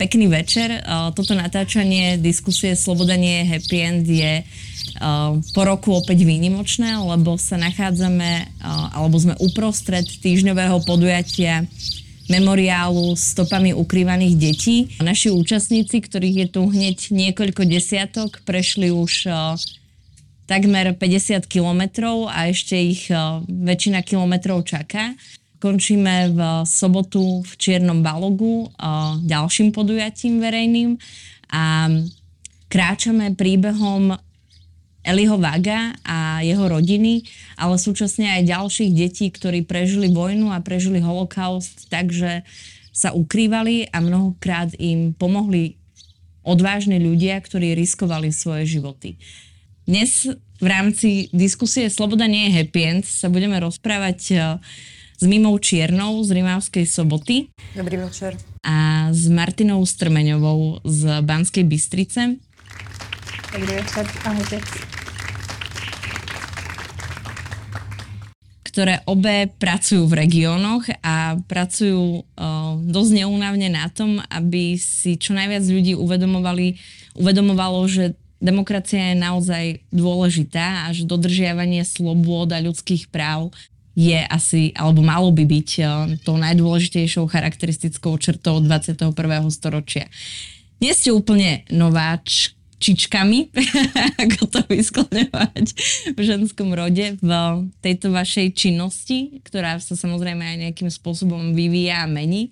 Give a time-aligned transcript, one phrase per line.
[0.00, 0.80] Pekný večer.
[1.12, 4.40] Toto natáčanie diskusie Sloboda nie je happy end je
[5.52, 8.48] po roku opäť výnimočné, lebo sa nachádzame,
[8.96, 11.68] alebo sme uprostred týždňového podujatia
[12.32, 14.76] memoriálu stopami ukrývaných detí.
[15.04, 19.28] Naši účastníci, ktorých je tu hneď niekoľko desiatok, prešli už
[20.48, 23.12] takmer 50 kilometrov a ešte ich
[23.52, 25.12] väčšina kilometrov čaká.
[25.60, 28.72] Končíme v sobotu v Čiernom Balogu
[29.28, 30.96] ďalším podujatím verejným
[31.52, 31.92] a
[32.72, 34.16] kráčame príbehom
[35.04, 37.28] Eliho Vaga a jeho rodiny,
[37.60, 42.40] ale súčasne aj ďalších detí, ktorí prežili vojnu a prežili holokaust, takže
[42.88, 45.76] sa ukrývali a mnohokrát im pomohli
[46.40, 49.20] odvážni ľudia, ktorí riskovali svoje životy.
[49.84, 50.24] Dnes
[50.56, 54.18] v rámci diskusie Sloboda nie je happy end sa budeme rozprávať
[55.20, 57.52] s Mimou Čiernou z Rimavskej soboty.
[57.76, 58.40] Dobrý večer.
[58.64, 62.40] A s Martinou Strmeňovou z Banskej Bystrice.
[63.52, 64.58] Dobrý večer, ahojte.
[68.70, 75.34] ktoré obe pracujú v regiónoch a pracujú uh, dosť neúnavne na tom, aby si čo
[75.34, 76.78] najviac ľudí uvedomovali,
[77.18, 83.50] uvedomovalo, že demokracia je naozaj dôležitá a že dodržiavanie slobôd a ľudských práv
[84.00, 85.86] je asi, alebo malo by byť eh,
[86.24, 89.12] tou najdôležitejšou charakteristickou črtou 21.
[89.52, 90.08] storočia.
[90.80, 93.52] Nie ste úplne nováččičkami,
[94.24, 95.64] ako to vyskloňovať
[96.16, 97.32] v ženskom rode, v
[97.84, 102.48] tejto vašej činnosti, ktorá sa samozrejme aj nejakým spôsobom vyvíja a mení.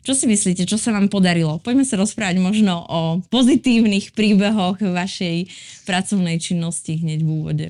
[0.00, 1.60] Čo si myslíte, čo sa vám podarilo?
[1.62, 5.46] Poďme sa rozprávať možno o pozitívnych príbehoch vašej
[5.86, 7.66] pracovnej činnosti hneď v úvode.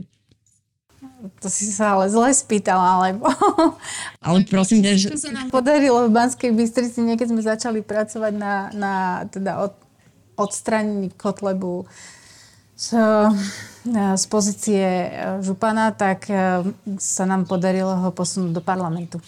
[1.21, 3.29] To si sa ale zle spýtala, alebo...
[4.27, 5.07] Ale prosím ťa, že...
[5.13, 8.95] Čo sa nám podarilo v Banskej Bystrici, niekedy sme začali pracovať na, na
[9.29, 9.77] teda od,
[10.41, 11.85] odstranení Kotlebu
[12.81, 12.97] z,
[14.17, 15.09] z pozície e,
[15.45, 16.65] župana, tak e,
[16.97, 19.21] sa nám podarilo ho posunúť do parlamentu.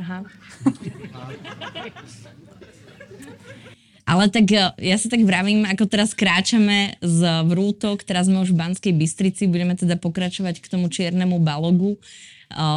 [0.00, 0.24] Aha.
[4.06, 8.54] Ale tak e, ja sa tak vravím, ako teraz kráčame z Vrútok, teraz sme už
[8.54, 11.98] v Banskej Bystrici, budeme teda pokračovať k tomu čiernemu balogu.
[11.98, 12.00] E,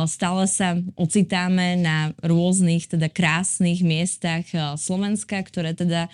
[0.10, 6.10] stále sa ocitáme na rôznych teda krásnych miestach e, Slovenska, ktoré teda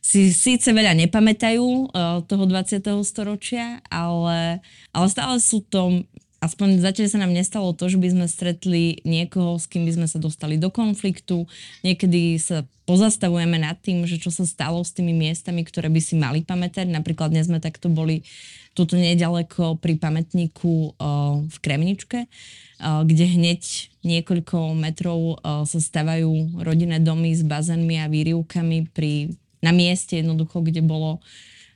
[0.00, 1.90] si síce veľa nepamätajú
[2.30, 2.78] toho 20.
[3.02, 4.62] storočia, ale,
[4.94, 6.06] ale stále sú to
[6.40, 10.06] aspoň zatiaľ sa nám nestalo to, že by sme stretli niekoho, s kým by sme
[10.06, 11.48] sa dostali do konfliktu.
[11.82, 16.14] Niekedy sa pozastavujeme nad tým, že čo sa stalo s tými miestami, ktoré by si
[16.14, 16.86] mali pamätať.
[16.86, 18.22] Napríklad dnes sme takto boli
[18.76, 20.94] tuto nedaleko pri pamätníku
[21.48, 22.28] v Kremničke,
[22.78, 23.62] kde hneď
[24.04, 29.32] niekoľko metrov sa stavajú rodinné domy s bazénmi a výrivkami pri,
[29.64, 31.24] na mieste jednoducho, kde bolo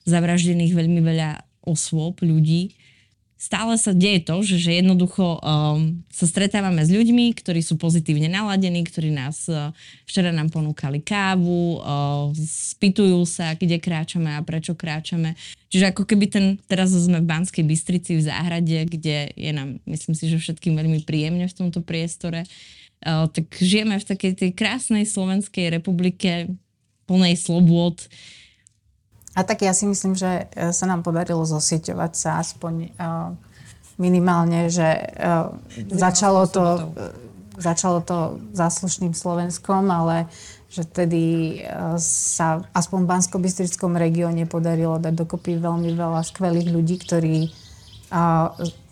[0.05, 2.77] zavraždených veľmi veľa osôb, ľudí
[3.41, 8.29] stále sa deje to, že, že jednoducho um, sa stretávame s ľuďmi, ktorí sú pozitívne
[8.29, 9.73] naladení, ktorí nás uh,
[10.05, 15.41] včera nám ponúkali kávu, uh, spýtujú sa, kde kráčame a prečo kráčame.
[15.73, 20.13] Čiže ako keby ten, teraz sme v Banskej Bystrici v záhrade, kde je nám, myslím
[20.13, 25.09] si, že všetkým veľmi príjemne v tomto priestore, uh, tak žijeme v takej tej krásnej
[25.09, 26.53] Slovenskej republike
[27.09, 28.05] plnej slobôd,
[29.41, 33.33] a tak ja si myslím, že e, sa nám podarilo zosieťovať sa aspoň uh,
[33.97, 35.57] minimálne, že uh,
[35.89, 36.93] začalo to,
[37.57, 40.29] začalo to záslušným Slovenskom, ale
[40.71, 41.59] že tedy
[41.99, 43.37] sa aspoň v bansko
[43.99, 47.51] regióne podarilo dať dokopy veľmi veľa skvelých ľudí, ktorí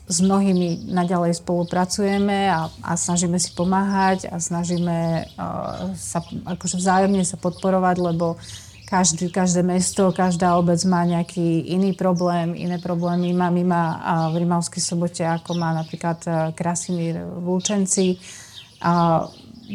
[0.09, 5.29] s mnohými naďalej spolupracujeme a, a snažíme si pomáhať a snažíme
[5.95, 8.41] sa akože vzájomne sa podporovať, lebo
[8.89, 13.37] každý, každé mesto, každá obec má nejaký iný problém, iné problémy.
[13.37, 14.01] Má mima
[14.33, 18.17] v Rimavskej sobote, ako má napríklad e, Krasimír v Lučenci,
[18.81, 19.27] a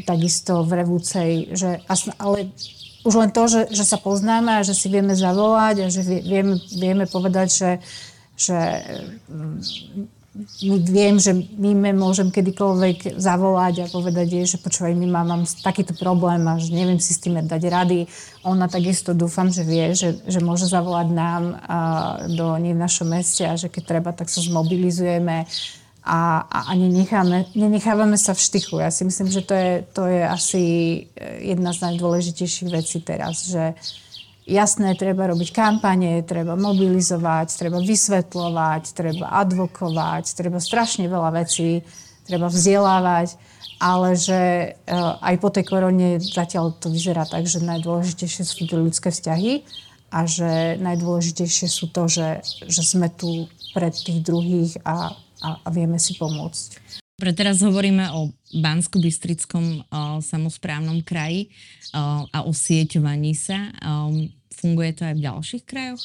[0.10, 1.54] takisto v Revúcej.
[1.54, 1.86] Že,
[2.18, 2.50] ale
[3.06, 6.58] už len to, že, že sa poznáme a že si vieme zavolať a že vieme,
[6.74, 7.72] vieme povedať, že,
[8.34, 8.58] že
[10.82, 16.42] viem, že Mime môžem kedykoľvek zavolať a povedať jej, že počúvaj, Mima, mám takýto problém
[16.50, 18.10] a že neviem si s tým dať rady.
[18.42, 21.58] Ona takisto dúfam, že vie, že, že môže zavolať nám a,
[22.26, 25.46] do nej v našom meste a že keď treba, tak sa zmobilizujeme
[26.04, 26.20] a,
[26.50, 28.82] a, a nenecháme, nenechávame sa v štychu.
[28.82, 30.64] Ja si myslím, že to je, to je asi
[31.46, 33.78] jedna z najdôležitejších vecí teraz, že,
[34.44, 41.80] Jasné, treba robiť kampane, treba mobilizovať, treba vysvetľovať, treba advokovať, treba strašne veľa vecí,
[42.28, 43.40] treba vzdelávať,
[43.80, 44.40] ale že
[45.24, 49.64] aj po tej korone zatiaľ to vyzerá tak, že najdôležitejšie sú tu ľudské vzťahy
[50.12, 55.68] a že najdôležitejšie sú to, že, že sme tu pre tých druhých a, a, a
[55.72, 56.84] vieme si pomôcť.
[57.16, 61.50] Pre teraz hovoríme o Bansko-Bystrickom uh, samozprávnom kraji
[61.94, 63.74] uh, a o sieťovaní sa.
[63.82, 66.04] Um, funguje to aj v ďalších krajoch?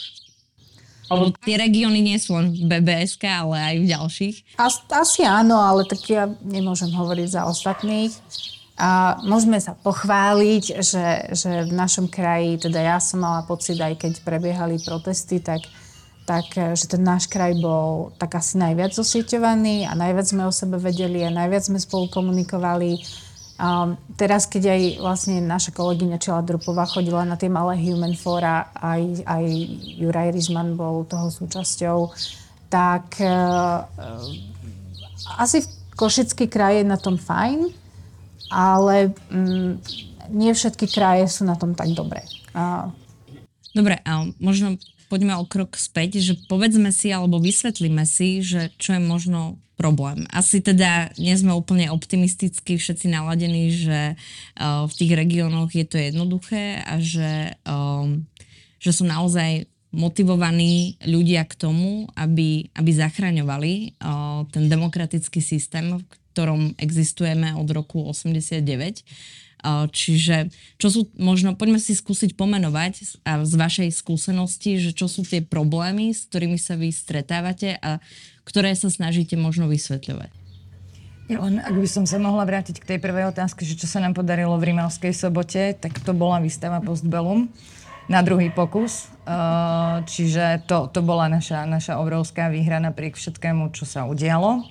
[1.09, 4.37] Lebo tie regióny nie sú len v BBSK, ale aj v ďalších.
[4.61, 8.13] As, asi áno, ale tak ja nemôžem hovoriť za ostatných.
[8.79, 13.99] A môžeme sa pochváliť, že, že v našom kraji, teda ja som mala pocit, aj
[13.99, 15.67] keď prebiehali protesty, tak,
[16.29, 20.77] tak že ten náš kraj bol tak asi najviac osieťovaný a najviac sme o sebe
[20.77, 23.01] vedeli a najviac sme spolu komunikovali.
[23.59, 28.71] A teraz, keď aj vlastne naša kolegyňa Čela Drupová chodila na tie malé Human Fora,
[28.77, 29.45] aj, aj
[29.99, 32.13] Juraj Rizman bol toho súčasťou,
[32.71, 33.83] tak uh,
[35.41, 35.65] asi
[35.99, 37.75] Košický kraj je na tom fajn,
[38.55, 39.83] ale mm,
[40.31, 42.23] nie všetky kraje sú na tom tak dobre.
[42.55, 42.95] A...
[43.75, 48.95] Dobre, a možno poďme o krok späť, že povedzme si alebo vysvetlíme si, že čo
[48.95, 50.27] je možno problém.
[50.35, 55.97] Asi teda nie sme úplne optimisticky všetci naladení, že uh, v tých regiónoch je to
[56.03, 58.27] jednoduché a že, um,
[58.83, 63.73] že sú naozaj motivovaní ľudia k tomu, aby, aby zachraňovali
[64.03, 69.03] uh, ten demokratický systém, v ktorom existujeme od roku 89.
[69.67, 75.27] Čiže čo sú, možno poďme si skúsiť pomenovať a z vašej skúsenosti, že čo sú
[75.27, 77.99] tie problémy, s ktorými sa vy stretávate a
[78.47, 80.31] ktoré sa snažíte možno vysvetľovať.
[81.29, 84.01] Ja len, ak by som sa mohla vrátiť k tej prvej otázke, že čo sa
[84.01, 87.53] nám podarilo v Rimavskej sobote, tak to bola výstava Postbellum
[88.09, 89.13] na druhý pokus.
[90.09, 94.65] Čiže to, to bola naša, naša obrovská výhra napriek všetkému, čo sa udialo.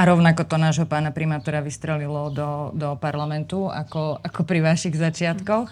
[0.00, 5.68] A rovnako to nášho pána primátora vystrelilo do, do parlamentu, ako, ako pri vašich začiatkoch.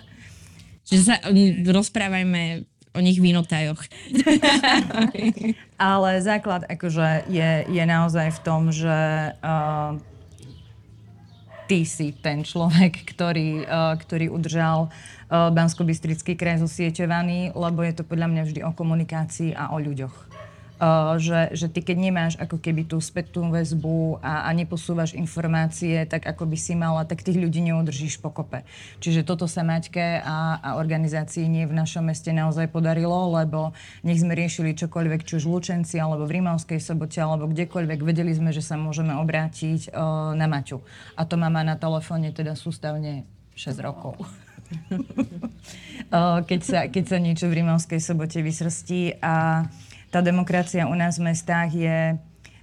[0.85, 1.17] Čiže sa
[1.73, 3.81] rozprávajme o nich vinotajoch.
[5.81, 9.97] Ale základ akože je, je naozaj v tom, že uh,
[11.65, 18.05] ty si ten človek, ktorý, uh, ktorý udržal uh, Bansko-Bystrický kraj zosieťovaný, lebo je to
[18.05, 20.28] podľa mňa vždy o komunikácii a o ľuďoch.
[20.79, 26.07] Uh, že, že ty keď nemáš ako keby tú spätnú väzbu a, a neposúvaš informácie
[26.07, 28.63] tak, ako by si mala, tak tých ľudí neudržíš pokope.
[29.03, 33.75] Čiže toto sa Maťke a, a organizácii nie v našom meste naozaj podarilo, lebo
[34.07, 38.31] nech sme riešili čokoľvek, či už v Lučenci, alebo v Rimavskej sobote, alebo kdekoľvek, vedeli
[38.31, 40.79] sme, že sa môžeme obrátiť uh, na Maťu.
[41.19, 43.27] A to má na telefóne teda sústavne
[43.59, 44.15] 6 rokov.
[46.15, 49.67] uh, keď, sa, keď sa niečo v Rimavskej sobote vysrstí a
[50.09, 52.17] tá demokracia u nás v mestách je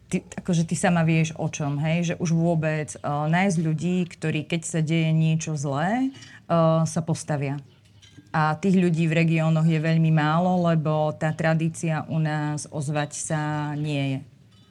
[0.10, 2.14] ty, akože ty sama vieš o čom, hej?
[2.14, 6.10] Že už vôbec uh, nájsť ľudí, ktorí keď sa deje niečo zlé,
[6.50, 7.62] uh, sa postavia.
[8.36, 13.42] A tých ľudí v regiónoch je veľmi málo, lebo tá tradícia u nás ozvať sa
[13.80, 14.20] nie je.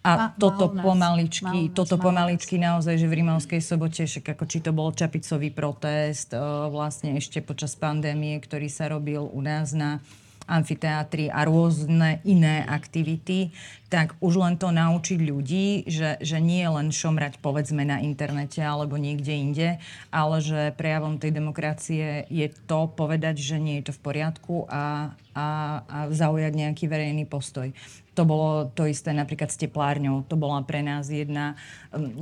[0.05, 4.93] A, toto pomaličky, toto pomaličky naozaj, že v Rimavskej sobote, však ako či to bol
[4.93, 10.05] čapicový protest, uh, vlastne ešte počas pandémie, ktorý sa robil u nás na
[10.45, 13.53] amfiteátry a rôzne iné aktivity,
[13.89, 18.99] tak už len to naučiť ľudí, že, že nie len šomrať povedzme na internete alebo
[18.99, 19.69] niekde inde,
[20.11, 25.15] ale že prejavom tej demokracie je to povedať, že nie je to v poriadku a,
[25.31, 25.47] a,
[25.87, 27.71] a zaujať nejaký verejný postoj.
[28.15, 30.23] To bolo to isté napríklad s teplárňou.
[30.31, 31.59] To bola pre nás jedna,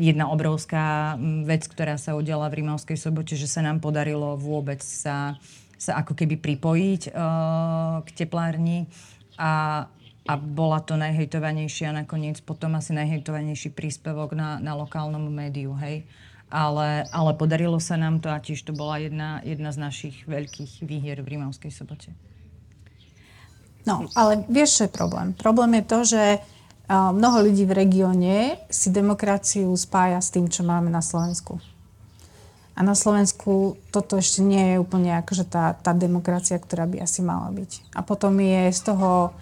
[0.00, 5.36] jedna obrovská vec, ktorá sa udiala v Rímavskej sobote, že sa nám podarilo vôbec sa
[5.82, 8.86] sa ako keby pripojiť uh, k teplárni
[9.34, 9.84] a,
[10.22, 16.06] a bola to najhejtovanejšia nakoniec potom asi najhejtovanejší príspevok na, na lokálnom médiu, hej.
[16.52, 20.84] Ale, ale podarilo sa nám to a tiež to bola jedna, jedna z našich veľkých
[20.84, 22.12] výhier v Rímavskej sobote.
[23.82, 25.34] No, ale vieš, čo je problém?
[25.34, 28.36] Problém je to, že uh, mnoho ľudí v regióne
[28.70, 31.71] si demokraciu spája s tým, čo máme na Slovensku.
[32.72, 37.20] A na Slovensku toto ešte nie je úplne akože tá, tá demokracia, ktorá by asi
[37.20, 37.92] mala byť.
[37.92, 39.36] A potom je z toho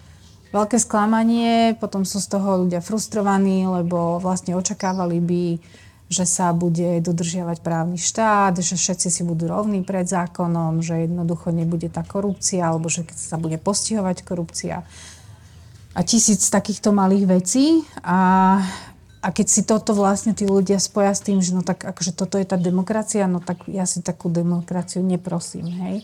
[0.51, 5.45] veľké sklamanie, potom sú z toho ľudia frustrovaní, lebo vlastne očakávali by,
[6.11, 11.55] že sa bude dodržiavať právny štát, že všetci si budú rovní pred zákonom, že jednoducho
[11.55, 14.83] nebude tá korupcia, alebo že sa bude postihovať korupcia.
[15.95, 17.83] A tisíc takýchto malých vecí.
[18.03, 18.59] A
[19.21, 22.41] a keď si toto vlastne tí ľudia spoja s tým, že no tak akože toto
[22.41, 26.01] je tá demokracia, no tak ja si takú demokraciu neprosím, hej.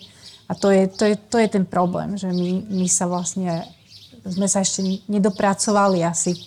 [0.48, 3.66] A to je, to je, to je ten problém, že my, my sa vlastne,
[4.22, 6.38] sme sa ešte nedopracovali asi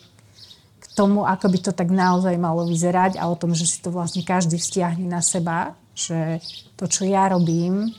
[0.80, 3.92] k tomu, ako by to tak naozaj malo vyzerať a o tom, že si to
[3.92, 6.40] vlastne každý vzťahne na seba, že
[6.78, 7.92] to, čo ja robím,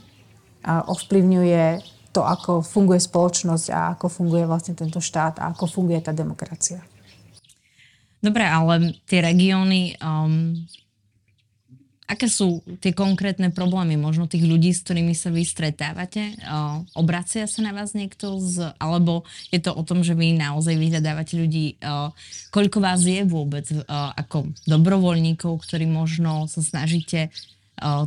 [0.66, 1.86] ovplyvňuje
[2.16, 6.82] to, ako funguje spoločnosť a ako funguje vlastne tento štát a ako funguje tá demokracia.
[8.22, 10.54] Dobre, ale tie regióny, um,
[12.06, 16.38] aké sú tie konkrétne problémy možno tých ľudí, s ktorými sa vy stretávate?
[16.46, 18.38] Uh, obracia sa na vás niekto?
[18.38, 21.82] Z, alebo je to o tom, že vy naozaj vyhľadávate ľudí?
[21.82, 22.14] Uh,
[22.54, 27.34] koľko vás je vôbec uh, ako dobrovoľníkov, ktorí možno sa snažíte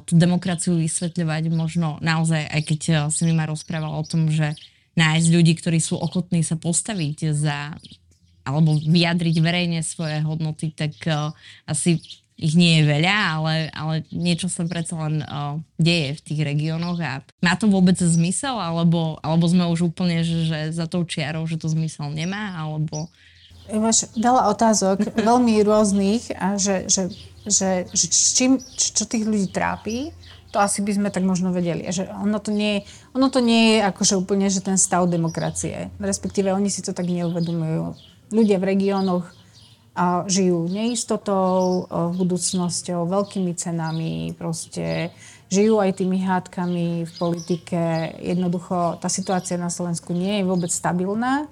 [0.07, 2.81] tú demokraciu vysvetľovať možno naozaj, aj keď
[3.11, 4.55] si mi ma rozprával o tom, že
[4.95, 7.75] nájsť ľudí, ktorí sú ochotní sa postaviť za
[8.45, 11.33] alebo vyjadriť verejne svoje hodnoty, tak uh,
[11.65, 12.01] asi
[12.35, 16.99] ich nie je veľa, ale, ale niečo sa predsa len uh, deje v tých regiónoch
[16.99, 21.47] a má to vôbec zmysel, alebo, alebo sme už úplne, že, že za tou čiarou,
[21.47, 23.07] že to zmysel nemá, alebo...
[23.71, 27.09] Máš veľa otázok, veľmi rôznych a že, že
[27.45, 30.13] že, že čím, čo tých ľudí trápi,
[30.49, 31.85] to asi by sme tak možno vedeli.
[31.91, 35.93] Že ono, to nie, ono to nie je akože úplne že ten stav demokracie.
[36.01, 37.99] Respektíve oni si to tak neuvedomujú.
[38.33, 39.27] Ľudia v regiónoch
[40.27, 41.87] žijú neistotou,
[42.19, 45.15] budúcnosťou, veľkými cenami, proste
[45.55, 48.11] žijú aj tými hádkami v politike.
[48.19, 51.47] Jednoducho tá situácia na Slovensku nie je vôbec stabilná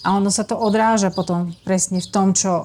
[0.00, 2.64] a ono sa to odráža potom presne v tom, čo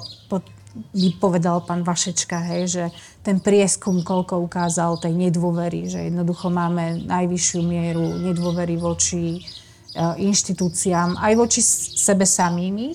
[0.94, 2.84] vypovedal pán Vašečka, hej, že
[3.26, 11.18] ten prieskum, koľko ukázal tej nedôvery, že jednoducho máme najvyššiu mieru nedôvery voči uh, inštitúciám,
[11.18, 11.66] aj voči
[11.98, 12.94] sebe samými.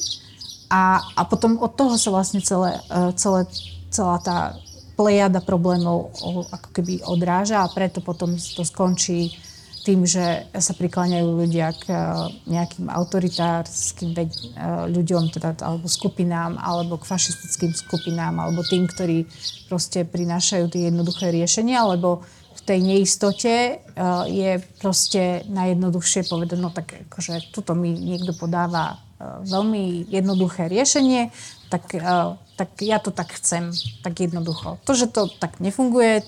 [0.73, 3.45] A, a potom od toho sa vlastne celé, uh, celé,
[3.93, 4.57] celá tá
[4.97, 6.12] plejada problémov
[6.49, 9.37] ako keby odráža a preto potom to skončí
[9.83, 11.99] tým, že sa prikláňajú ľudia k eh,
[12.47, 14.31] nejakým autoritárskym eh,
[14.88, 19.26] ľuďom, teda, alebo skupinám, alebo k fašistickým skupinám, alebo tým, ktorí
[19.67, 23.55] proste prinášajú tie jednoduché riešenia, alebo v tej neistote
[24.31, 29.02] je proste najjednoduchšie povedať, no tak akože tuto mi niekto podáva
[29.43, 31.31] veľmi jednoduché riešenie,
[31.69, 33.73] tak, uh, tak ja to tak chcem,
[34.05, 34.79] tak jednoducho.
[34.85, 36.26] To, že to tak nefunguje,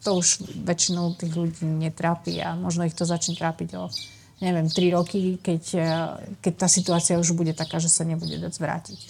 [0.00, 3.92] to už väčšinou tých ľudí netrápi a možno ich to začne trápiť o
[4.40, 5.84] neviem, 3 roky, keď, e,
[6.40, 9.00] keď tá situácia už bude taká, že sa nebude dať zvrátiť.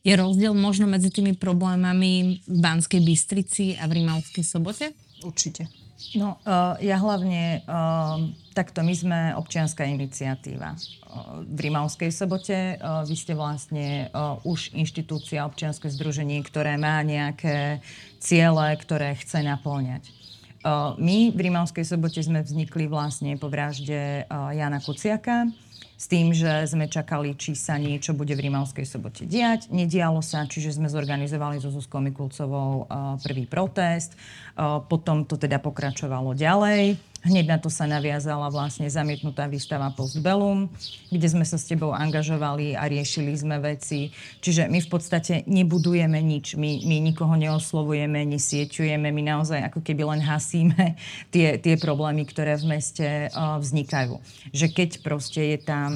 [0.00, 4.92] Je rozdiel možno medzi tými problémami v Banskej Bystrici a v Rimavskej sobote?
[5.24, 5.68] Určite.
[6.16, 8.16] No, uh, ja hlavne, uh,
[8.60, 10.76] takto my sme občianská iniciatíva.
[11.48, 12.76] V Rimavskej sobote
[13.08, 14.12] vy ste vlastne
[14.44, 17.80] už inštitúcia, občianske združenie, ktoré má nejaké
[18.20, 20.12] ciele, ktoré chce naplňať.
[21.00, 25.48] My v Rimavskej sobote sme vznikli vlastne po vražde Jana Kuciaka,
[26.00, 29.68] s tým, že sme čakali, či sa niečo bude v Rímavskej sobote diať.
[29.68, 32.88] Nedialo sa, čiže sme zorganizovali so Zuzkou Mikulcovou
[33.20, 34.16] prvý protest.
[34.88, 36.96] Potom to teda pokračovalo ďalej.
[37.20, 40.72] Hneď na to sa naviazala vlastne zamietnutá výstava Postbellum,
[41.12, 44.08] kde sme sa s tebou angažovali a riešili sme veci.
[44.40, 50.16] Čiže my v podstate nebudujeme nič, my, my nikoho neoslovujeme, nesieťujeme, my naozaj ako keby
[50.16, 50.96] len hasíme
[51.28, 54.16] tie, tie problémy, ktoré v meste uh, vznikajú.
[54.56, 55.92] Že keď proste je tam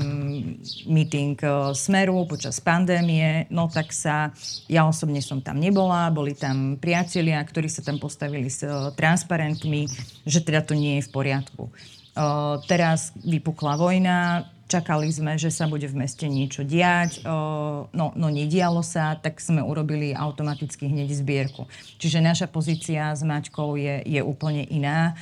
[0.84, 4.28] meeting uh, Smeru počas pandémie, no tak sa,
[4.68, 9.88] ja osobne som tam nebola, boli tam priatelia, ktorí sa tam postavili s uh, transparentmi,
[10.28, 11.70] že teda to nie je v poriadku.
[12.14, 18.10] Uh, teraz vypukla vojna, čakali sme, že sa bude v meste niečo diať, uh, no,
[18.18, 21.70] no nedialo sa, tak sme urobili automaticky hneď zbierku.
[22.02, 25.14] Čiže naša pozícia s Maťkou je, je úplne iná.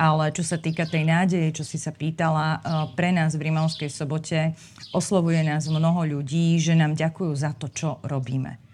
[0.00, 2.64] Ale čo sa týka tej nádeje, čo si sa pýtala,
[2.96, 4.56] pre nás v Rimavskej sobote
[4.96, 8.69] oslovuje nás mnoho ľudí, že nám ďakujú za to, čo robíme.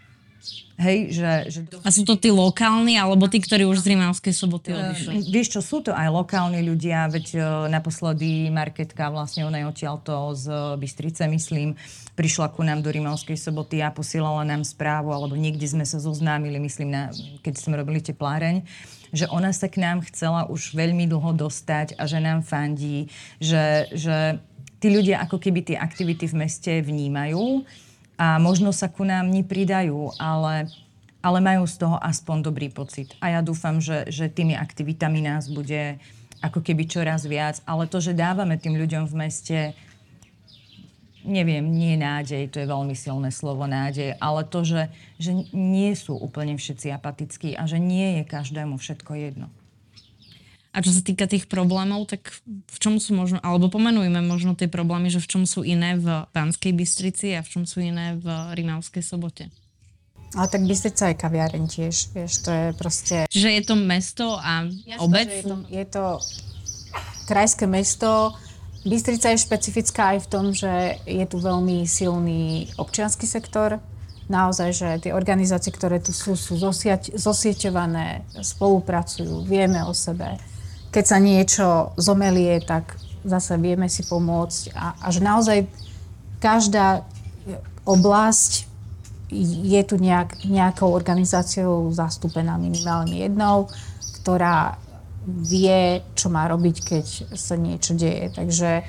[0.77, 1.61] Hej, že, že...
[1.81, 5.25] A sú to tí lokálni, alebo tí, ktorí už z Rimavskej soboty odišli?
[5.25, 9.67] Uh, vieš čo, sú to aj lokálni ľudia, veď uh, naposledy Marketka, vlastne ona je
[9.73, 10.45] odtiaľto z
[10.77, 11.81] Bystrice, myslím,
[12.13, 16.61] prišla ku nám do Rimavskej soboty a posielala nám správu, alebo niekde sme sa zoznámili,
[16.61, 17.09] myslím, na,
[17.41, 18.61] keď sme robili tepláreň,
[19.17, 23.09] že ona sa k nám chcela už veľmi dlho dostať a že nám fandí,
[23.41, 24.45] že, že
[24.77, 27.65] tí ľudia ako keby tie aktivity v meste vnímajú
[28.17, 30.73] a možno sa ku nám nepridajú, ale,
[31.21, 33.13] ale majú z toho aspoň dobrý pocit.
[33.21, 36.01] A ja dúfam, že, že tými aktivitami nás bude
[36.41, 39.59] ako keby čoraz viac, ale to, že dávame tým ľuďom v meste
[41.27, 44.83] neviem, nie nádej, to je veľmi silné slovo nádej, ale to, že,
[45.19, 49.51] že nie sú úplne všetci apatickí a že nie je každému všetko jedno.
[50.77, 54.69] A čo sa týka tých problémov, tak v čom sú možno, alebo pomenujme možno tie
[54.69, 58.29] problémy, že v čom sú iné v Pánskej Bystrici a v čom sú iné v
[58.53, 59.49] Rimavskej sobote?
[60.37, 63.25] Ale tak Bystrica je kaviareň tiež, vieš, to je proste...
[63.33, 64.69] Čiže je to mesto a
[65.01, 65.33] obec?
[65.33, 66.05] Je to, je to
[67.25, 68.37] krajské mesto.
[68.85, 73.81] Bystrica je špecifická aj v tom, že je tu veľmi silný občianský sektor.
[74.29, 76.61] Naozaj, že tie organizácie, ktoré tu sú, sú
[77.17, 80.37] zosieťované, spolupracujú, vieme o sebe.
[80.97, 84.73] Keď sa niečo zomelie, tak zase vieme si pomôcť.
[84.73, 85.69] A, a že naozaj
[86.41, 87.05] každá
[87.85, 88.65] oblasť
[89.29, 93.69] je tu nejak, nejakou organizáciou zastúpená minimálne jednou,
[94.23, 94.81] ktorá
[95.27, 98.33] vie, čo má robiť, keď sa niečo deje.
[98.33, 98.87] Takže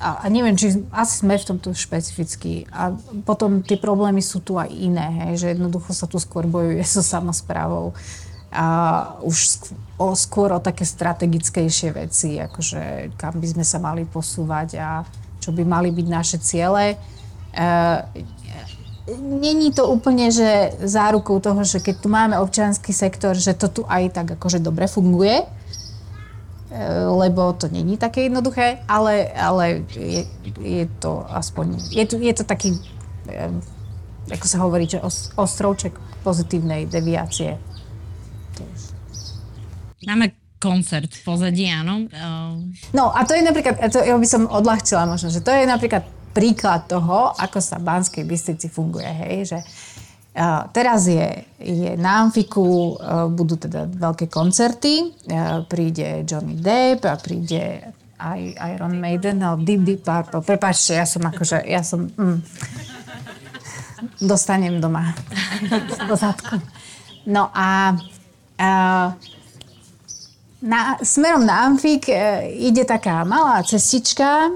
[0.00, 2.64] a, a neviem, či asi sme v tomto špecificky.
[2.72, 2.96] A
[3.28, 7.04] potom tie problémy sú tu aj iné, hej, že jednoducho sa tu skôr bojuje so
[7.04, 7.92] samozprávou.
[8.50, 8.66] A
[9.22, 15.06] už o, skôr o také strategickejšie veci, akože kam by sme sa mali posúvať a
[15.38, 16.98] čo by mali byť naše ciele.
[17.54, 17.66] E,
[19.18, 23.82] Není to úplne, že zárukou toho, že keď tu máme občianský sektor, že to tu
[23.88, 25.46] aj tak akože dobre funguje, e,
[27.10, 30.22] lebo to není také jednoduché, ale, ale je,
[30.62, 32.78] je to aspoň, je je to taký,
[33.26, 33.50] e,
[34.30, 37.58] ako sa hovorí, že os, ostrovček pozitívnej deviácie.
[40.06, 42.04] Máme koncert v pozadí, áno.
[42.12, 42.68] Uh...
[42.92, 46.04] No a to je napríklad, to ja by som odľahčila možno, že to je napríklad
[46.36, 49.58] príklad toho, ako sa v Banskej Bystrici funguje, hej, že
[50.36, 55.16] uh, teraz je, je na Amfiku, uh, budú teda veľké koncerty,
[55.66, 57.90] príde Johnny Depp a príde
[58.20, 58.40] aj
[58.76, 62.38] Iron Maiden, ale Deep Deep Purple, prepáčte, ja som akože, ja som, mm,
[64.20, 65.16] dostanem doma
[66.08, 66.60] do zadku.
[67.24, 67.96] No a
[68.60, 69.08] uh,
[70.60, 74.52] na, smerom na Amfik uh, ide taká malá cestička,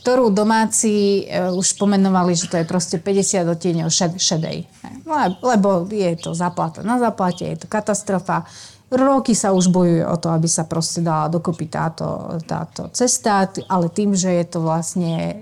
[0.00, 4.64] ktorú domáci e, už pomenovali, že to je proste 50 odtieňov šed, šedej.
[5.04, 8.48] No, lebo je to zaplata na zaplate, je to katastrofa.
[8.90, 13.92] Roky sa už bojuje o to, aby sa proste dala dokopy táto, táto cesta, ale
[13.92, 15.36] tým, že je to vlastne,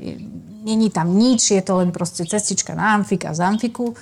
[0.67, 3.95] není tam nič, je to len proste cestička na Amfik a z Amfiku,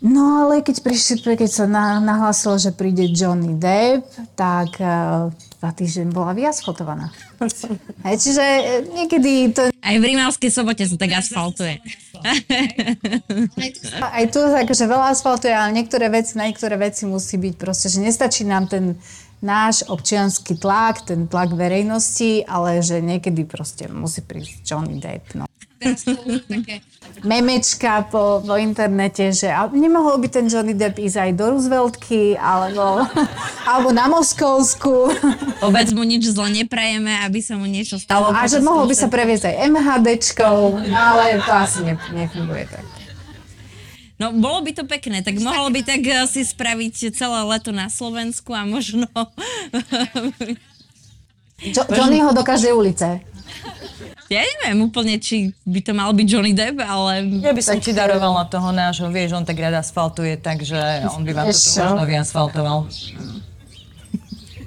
[0.00, 5.28] No ale keď, prišli, keď sa na, nahlásilo, že príde Johnny Depp, tak uh,
[5.60, 7.12] dva týždeň bola vyasfaltovaná.
[8.08, 9.68] Hej, čiže e, niekedy to...
[9.68, 11.84] Aj v Rímavskej sobote sa tak asfaltuje.
[14.16, 18.00] Aj tu akože veľa asfaltuje, ale niektoré veci, na niektoré veci musí byť proste, že
[18.00, 18.96] nestačí nám ten
[19.44, 25.36] náš občianský tlak, ten tlak verejnosti, ale že niekedy proste musí prísť Johnny Depp.
[25.36, 25.49] No
[25.80, 26.04] teraz
[26.44, 26.84] také
[27.24, 32.36] memečka po, po internete, že a nemohol by ten Johnny Depp ísť aj do Rooseveltky,
[32.36, 33.08] alebo,
[33.70, 35.08] alebo na Moskovsku.
[35.64, 38.28] Vôbec mu nič zle neprajeme, aby sa mu niečo stalo.
[38.28, 40.56] A že mohol by sa previesť aj MHDčkou,
[40.92, 42.84] ale to asi ne, nefunguje tak.
[44.20, 48.52] No, bolo by to pekné, tak mohol by tak si spraviť celé leto na Slovensku
[48.52, 49.08] a možno...
[51.60, 53.24] Jo- Johnnyho do každej ulice.
[54.30, 57.26] Ja neviem úplne, či by to mal byť Johnny Depp, ale...
[57.42, 60.78] Ja by som ti darovala toho nášho, vieš, on tak rád asfaltuje, takže
[61.10, 62.78] on by vám to tu možno vyasfaltoval.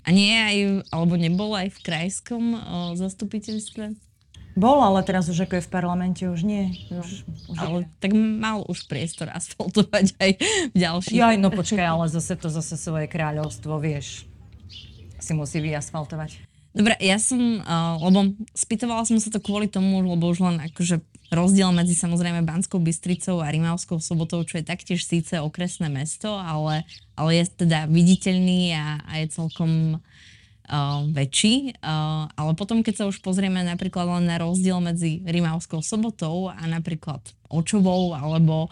[0.04, 2.60] A nie aj, alebo nebol aj v krajskom o,
[3.00, 3.96] zastupiteľstve?
[4.60, 6.76] Bol, ale teraz už ako je v parlamente, už nie.
[6.92, 8.04] No, už, už ale je.
[8.04, 10.32] tak mal už priestor asfaltovať aj
[10.70, 11.16] v ďalších.
[11.16, 14.28] Ja, no počkaj, ale zase to zase svoje kráľovstvo, vieš,
[15.24, 16.53] si musí vyasfaltovať.
[16.74, 21.06] Dobre, ja som, uh, lebo spýtovala som sa to kvôli tomu, lebo už len akože
[21.30, 26.86] rozdiel medzi samozrejme Banskou Bystricou a Rimavskou sobotou, čo je taktiež síce okresné mesto, ale,
[27.14, 31.78] ale je teda viditeľný a, a je celkom uh, väčší.
[31.78, 36.62] Uh, ale potom, keď sa už pozrieme napríklad len na rozdiel medzi Rimavskou sobotou a
[36.66, 37.22] napríklad
[37.54, 38.70] Očovou alebo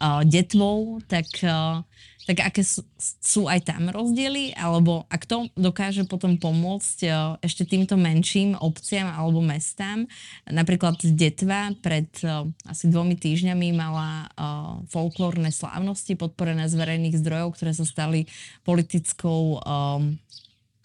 [0.00, 1.84] uh, Detvou, tak uh,
[2.22, 7.10] tak aké sú, aj tam rozdiely, alebo a kto dokáže potom pomôcť e,
[7.42, 10.06] ešte týmto menším obciam alebo mestám.
[10.46, 17.58] Napríklad Detva pred uh, asi dvomi týždňami mala uh, folklórne slávnosti podporené z verejných zdrojov,
[17.58, 18.30] ktoré sa stali
[18.62, 19.64] politickou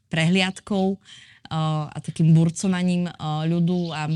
[0.08, 0.86] prehliadkou
[1.48, 4.12] a takým burcovaním uh, ľudu a,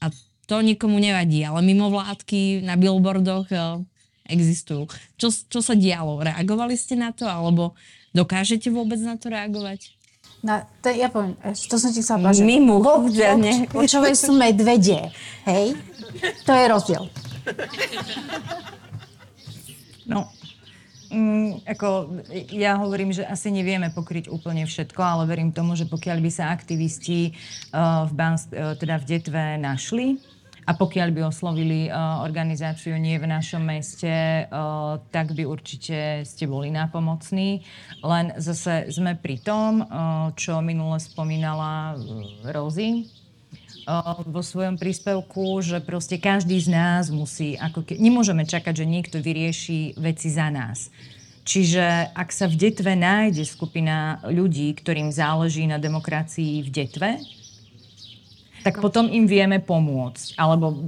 [0.00, 0.06] a
[0.48, 3.48] to nikomu nevadí, ale mimo vládky na billboardoch
[4.32, 4.88] existujú.
[5.20, 6.24] Čo, čo sa dialo?
[6.24, 7.28] Reagovali ste na to?
[7.28, 7.76] Alebo
[8.16, 9.92] dokážete vôbec na to reagovať?
[10.42, 12.42] Na, to, ja poviem, to som ti chcela povedať.
[12.42, 12.82] Mimo,
[13.70, 15.14] Počové sú medvedie,
[15.46, 15.78] hej?
[16.42, 17.02] To je rozdiel.
[20.02, 20.26] No,
[21.14, 22.18] mm, ako
[22.50, 26.50] ja hovorím, že asi nevieme pokryť úplne všetko, ale verím tomu, že pokiaľ by sa
[26.50, 27.38] aktivisti
[27.70, 30.18] uh, v, Bans, uh, teda v Detve našli,
[30.62, 36.46] A pokiaľ by oslovili uh, organizáciu nie v našom meste, uh, tak by určite ste
[36.46, 37.66] boli nápomocní.
[38.06, 41.98] Len zase sme pri tom, uh, čo minule spomínala
[42.46, 43.10] Rozy,
[44.30, 49.18] vo svojom príspevku, že proste každý z nás musí, ako ke, nemôžeme čakať, že niekto
[49.18, 50.86] vyrieši veci za nás.
[51.42, 57.18] Čiže ak sa v detve nájde skupina ľudí, ktorým záleží na demokracii v detve,
[58.62, 60.38] tak potom im vieme pomôcť.
[60.38, 60.86] Alebo...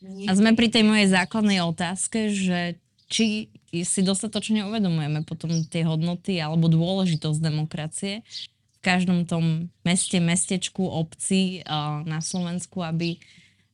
[0.00, 2.80] A sme pri tej mojej základnej otázke, že
[3.10, 10.82] či si dostatočne uvedomujeme potom tie hodnoty alebo dôležitosť demokracie v každom tom meste, mestečku,
[10.88, 11.60] obci
[12.08, 13.20] na Slovensku, aby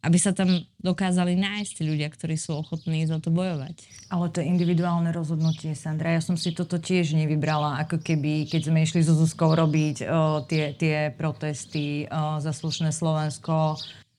[0.07, 4.07] aby sa tam dokázali nájsť ľudia, ktorí sú ochotní za to bojovať.
[4.07, 6.15] Ale to je individuálne rozhodnutie, Sandra.
[6.15, 10.47] Ja som si toto tiež nevybrala, ako keby, keď sme išli so Zuzkou robiť o,
[10.47, 13.75] tie, tie protesty o, za slušné Slovensko,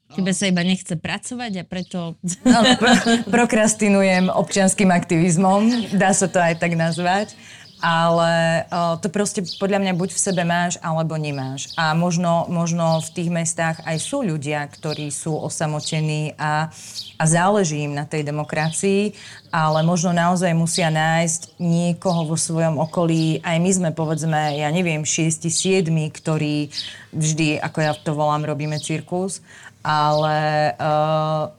[0.08, 2.16] Tebe sa iba nechce pracovať a preto...
[2.48, 2.96] No, pro,
[3.28, 7.36] prokrastinujem občianským aktivizmom, dá sa to aj tak nazvať
[7.78, 11.70] ale uh, to proste podľa mňa buď v sebe máš, alebo nemáš.
[11.78, 16.74] A možno, možno v tých mestách aj sú ľudia, ktorí sú osamotení a,
[17.22, 19.14] a záleží im na tej demokracii,
[19.54, 23.46] ale možno naozaj musia nájsť niekoho vo svojom okolí.
[23.46, 26.74] Aj my sme, povedzme, ja neviem, šiesti, siedmi, ktorí
[27.14, 29.46] vždy, ako ja to volám, robíme cirkus,
[29.86, 31.54] ale uh,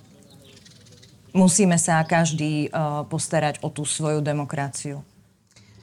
[1.31, 5.07] musíme sa každý uh, postarať o tú svoju demokraciu.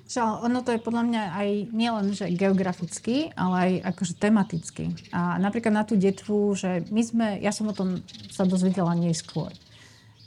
[0.06, 4.94] Že ono to je podľa mňa aj nielen že geograficky, ale aj akože tematicky.
[5.10, 9.50] A napríklad na tú detvu, že my sme, ja som o tom sa dozvedela neskôr.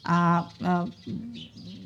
[0.02, 0.86] A, a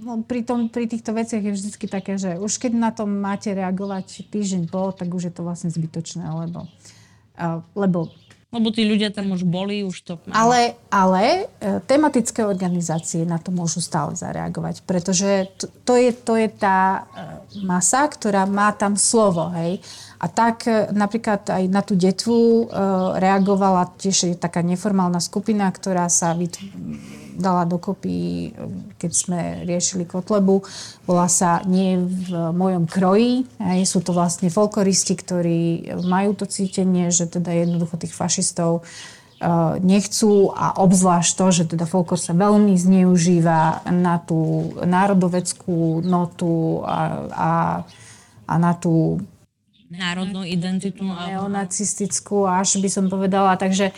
[0.00, 3.52] no, pri, tom, pri týchto veciach je vždy také, že už keď na tom máte
[3.52, 6.64] reagovať týždeň po, tak už je to vlastne zbytočné, lebo,
[7.36, 8.08] a, lebo
[8.52, 10.20] lebo tí ľudia tam už boli, už to...
[10.28, 16.36] Ale, ale e, tematické organizácie na to môžu stále zareagovať, pretože to, to, je, to
[16.36, 19.80] je tá e, masa, ktorá má tam slovo, hej.
[20.20, 22.68] A tak e, napríklad aj na tú detvu
[23.16, 26.60] reagovala tiež taká neformálna skupina, ktorá sa vyt-
[27.32, 28.52] dala dokopy,
[29.00, 30.62] keď sme riešili Kotlebu.
[31.08, 33.48] Volá sa Nie v mojom kroji.
[33.58, 33.88] Hej.
[33.88, 35.60] Sú to vlastne folkloristi, ktorí
[36.04, 41.84] majú to cítenie, že teda jednoducho tých fašistov uh, nechcú a obzvlášť to, že teda
[41.88, 46.98] folklor sa veľmi zneužíva na tú národoveckú notu a,
[47.32, 47.52] a,
[48.46, 49.18] a na tú
[49.92, 51.04] národnú identitu.
[51.04, 53.60] Neonacistickú, až by som povedala.
[53.60, 53.94] Takže e,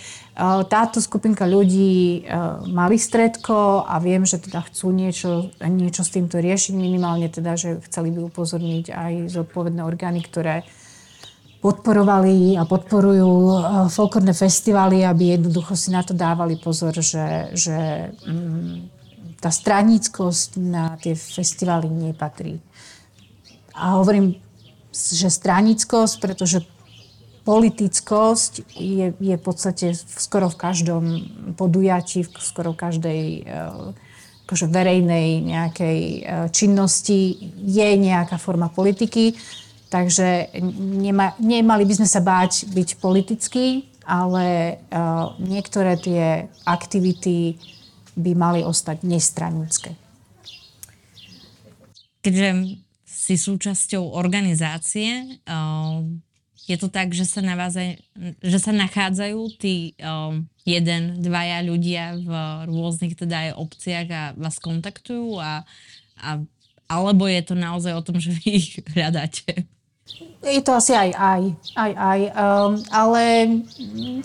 [0.66, 2.35] táto skupinka ľudí e,
[2.66, 6.75] mali stredko a viem, že teda chcú niečo, niečo s týmto riešiť.
[6.75, 10.66] Minimálne teda, že chceli by upozorniť aj zodpovedné orgány, ktoré
[11.62, 13.57] podporovali a podporujú e,
[13.94, 18.90] folklórne festivaly, aby jednoducho si na to dávali pozor, že, že mm,
[19.38, 22.59] tá straníckosť na tie festivaly nepatrí.
[23.79, 24.42] A hovorím
[24.94, 26.62] že stranickosť, pretože
[27.44, 31.04] politickosť je, je v podstate skoro v každom
[31.61, 39.37] podujatí, skoro v každej eh, akože verejnej nejakej eh, činnosti je nejaká forma politiky.
[39.92, 40.50] Takže
[40.98, 47.54] nema, nemali by sme sa báť byť politický, ale uh, niektoré tie aktivity
[48.18, 49.94] by mali ostať nestranické.
[52.26, 52.74] Keďže
[53.07, 55.40] si súčasťou organizácie.
[56.64, 58.00] Je to tak, že sa, na vás aj,
[58.40, 62.31] že sa nachádzajú tí um, jeden, dvaja ľudia v
[62.72, 65.64] rôznych teda aj obciach a vás kontaktujú a,
[66.20, 66.29] a
[66.85, 69.64] alebo je to naozaj o tom, že vy ich hľadáte?
[70.44, 71.42] Je to asi aj aj,
[71.77, 73.22] aj, aj um, ale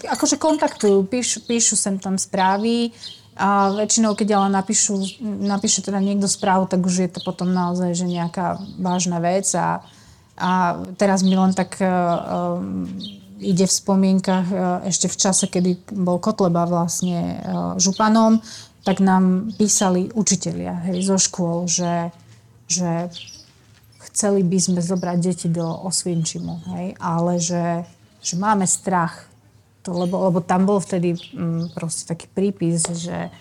[0.03, 2.91] akože kontaktujú, píšu, píšu sem tam správy,
[3.39, 7.95] a väčšinou, keď ale napíšu, napíše teda niekto správu, tak už je to potom naozaj
[7.95, 9.79] že nejaká vážna vec a,
[10.39, 12.57] a teraz mi len tak uh,
[13.39, 17.43] ide v spomienkach uh, ešte v čase, kedy bol Kotleba vlastne
[17.75, 18.39] županom,
[18.87, 22.09] tak nám písali učitelia hej, zo škôl, že,
[22.65, 23.11] že
[24.09, 27.83] chceli by sme zobrať deti do Osvienčimu, hej, ale že,
[28.23, 29.27] že máme strach.
[29.87, 33.31] To, lebo, lebo tam bol vtedy mm, proste taký prípis, že,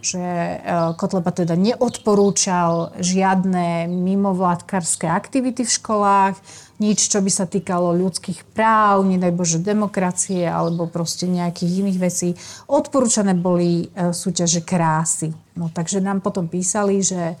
[0.00, 0.56] že e,
[0.96, 6.34] Kotleba teda neodporúčal žiadne mimovládkarské aktivity v školách,
[6.80, 12.28] nič, čo by sa týkalo ľudských práv, nedaj Bože demokracie alebo proste nejakých iných vecí.
[12.66, 15.36] Odporúčané boli e, súťaže krásy.
[15.54, 17.36] No takže nám potom písali, že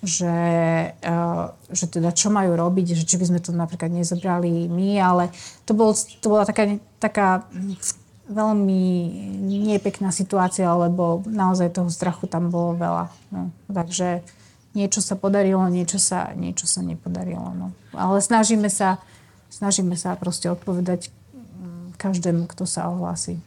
[0.00, 0.32] že,
[0.96, 5.24] uh, že teda čo majú robiť, že či by sme to napríklad nezobrali my, ale
[5.68, 7.44] to, bol, to bola taká, taká
[8.30, 8.82] veľmi
[9.74, 13.06] nepekná situácia, lebo naozaj toho strachu tam bolo veľa.
[13.34, 13.50] No.
[13.66, 14.22] Takže
[14.72, 17.50] niečo sa podarilo, niečo sa, niečo sa nepodarilo.
[17.58, 17.66] No.
[17.90, 19.02] Ale snažíme sa,
[19.50, 23.42] snažíme sa proste odpovedať mm, každému, kto sa ohlási.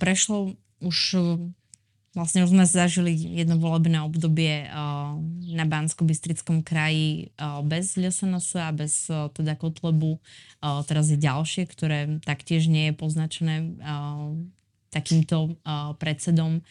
[0.00, 0.96] Prešlo už
[2.12, 5.16] Vlastne už sme zažili jedno volebné obdobie uh,
[5.48, 10.20] na Bansko-Bystrickom kraji uh, bez LSNS a bez uh, teda Kotlebu.
[10.60, 13.74] Teraz je ďalšie, ktoré taktiež nie je poznačené
[14.94, 15.58] takýmto
[15.98, 16.62] predsedom.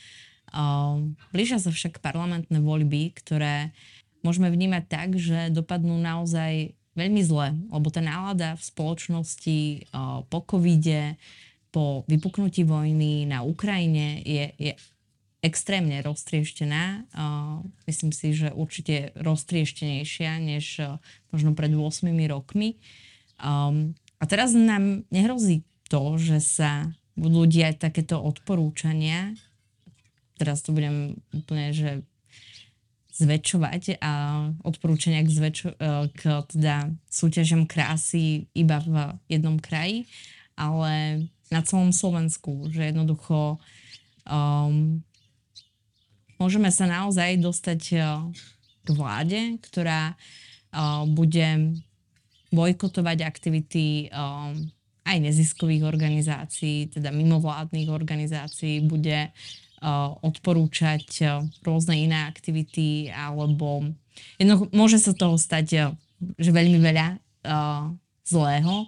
[1.35, 3.75] Blížia sa však parlamentné voľby, ktoré
[4.23, 9.59] môžeme vnímať tak, že dopadnú naozaj veľmi zle, lebo tá nálada v spoločnosti
[10.31, 11.19] po covide,
[11.75, 14.71] po vypuknutí vojny na Ukrajine je, je
[15.41, 17.09] extrémne roztrieštená.
[17.89, 20.85] Myslím si, že určite roztrieštenejšia než
[21.33, 22.77] možno pred 8 rokmi.
[24.21, 29.33] A teraz nám nehrozí to, že sa budú diať takéto odporúčania.
[30.37, 32.05] Teraz to budem úplne, že
[33.11, 34.13] zväčšovať a
[34.63, 40.07] odporúčania k, zväčšo- uh, k teda súťažom krásy iba v jednom kraji,
[40.55, 43.59] ale na celom Slovensku, že jednoducho
[44.25, 45.03] um,
[46.41, 48.01] môžeme sa naozaj dostať eh,
[48.81, 51.77] k vláde, ktorá eh, bude
[52.49, 54.57] bojkotovať aktivity eh,
[55.01, 59.33] aj neziskových organizácií, teda mimovládnych organizácií, bude
[60.21, 61.25] odporúčať
[61.65, 63.81] rôzne iné aktivity, alebo
[64.37, 65.97] jedno, môže sa toho stať,
[66.37, 67.17] že veľmi veľa
[68.21, 68.85] zlého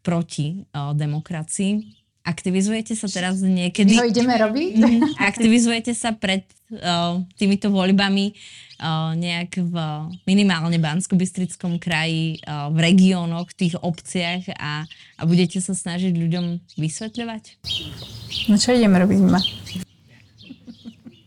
[0.00, 2.01] proti demokracii.
[2.22, 3.98] Aktivizujete sa teraz niekedy...
[3.98, 4.72] To ideme robiť?
[4.78, 5.18] Mhm.
[5.18, 9.74] Aktivizujete sa pred uh, týmito voľbami uh, nejak v
[10.22, 14.86] minimálne Bansko-Bystrickom kraji, uh, v regiónoch, tých obciach a,
[15.18, 17.44] a budete sa snažiť ľuďom vysvetľovať?
[18.46, 19.42] No čo ideme robiť ma?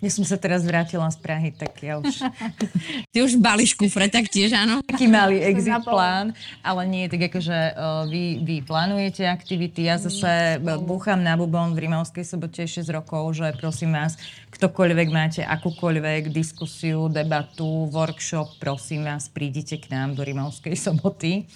[0.05, 2.21] Ja som sa teraz vrátila z Prahy, tak ja už...
[3.13, 4.85] Ty už balíš kufre, tak tiež áno?
[4.85, 6.29] Taký malý exit plán,
[6.61, 11.89] ale nie, tak akože uh, vy, vy plánujete aktivity, ja zase búcham na bubon v
[11.89, 14.13] Rimavskej sobote 6 rokov, že prosím vás,
[14.53, 21.49] ktokoľvek máte akúkoľvek diskusiu, debatu, workshop, prosím vás, prídite k nám do Rimavskej soboty,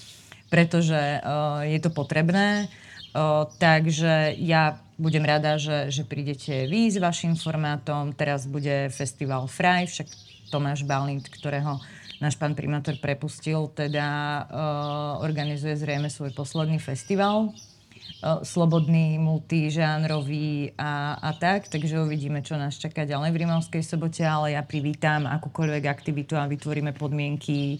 [0.49, 2.65] pretože uh, je to potrebné.
[3.13, 8.11] Uh, takže ja budem rada, že, že prídete vy s vašim formátom.
[8.11, 10.07] Teraz bude festival Fraj, však
[10.51, 11.79] Tomáš Balint, ktorého
[12.19, 14.07] náš pán primátor prepustil, teda
[14.43, 22.59] uh, organizuje zrejme svoj posledný festival uh, slobodný, multižánrový a, a tak, takže uvidíme, čo
[22.59, 27.79] nás čaká ďalej v Rimavskej sobote, ale ja privítam akúkoľvek aktivitu a vytvoríme podmienky,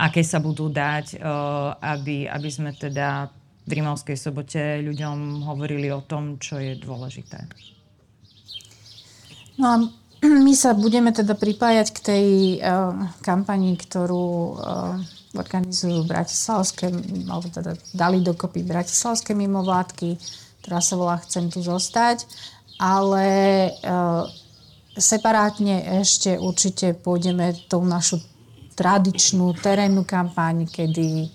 [0.00, 3.28] aké sa budú dať, uh, aby, aby sme teda
[3.64, 7.40] v Rimavskej sobote ľuďom hovorili o tom, čo je dôležité.
[9.56, 9.76] No a
[10.44, 12.26] my sa budeme teda pripájať k tej
[12.60, 12.92] uh,
[13.24, 14.96] kampani, ktorú uh,
[15.34, 16.92] organizujú bratislavské,
[17.28, 20.16] alebo teda dali dokopy bratislavské mimovládky,
[20.62, 22.24] ktorá sa volá Chcem tu zostať,
[22.78, 23.26] ale
[23.84, 24.24] uh,
[24.94, 28.22] separátne ešte určite pôjdeme tou našu
[28.74, 31.30] tradičnú terénnu kampaň, kedy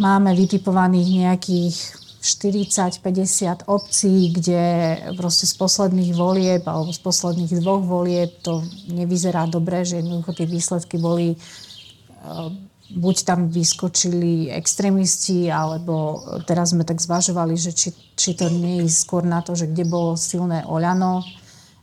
[0.00, 1.76] Máme vytipovaných nejakých
[2.24, 4.62] 40-50 obcí, kde
[5.16, 10.48] proste z posledných volieb alebo z posledných dvoch volieb to nevyzerá dobre, že jednoducho tie
[10.48, 12.48] výsledky boli uh,
[12.96, 18.90] buď tam vyskočili extrémisti, alebo teraz sme tak zvažovali, že či, či to nie je
[18.92, 21.24] skôr na to, že kde bolo silné Oľano.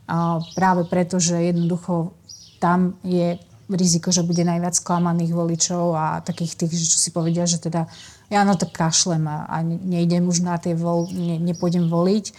[0.08, 2.14] Uh, práve preto, že jednoducho
[2.58, 7.60] tam je riziko, že bude najviac sklamaných voličov a takých tých, čo si povedia, že
[7.60, 7.84] teda
[8.32, 12.32] ja na to kašlem a, a nejdem už na tie vol, ne, nepôjdem voliť.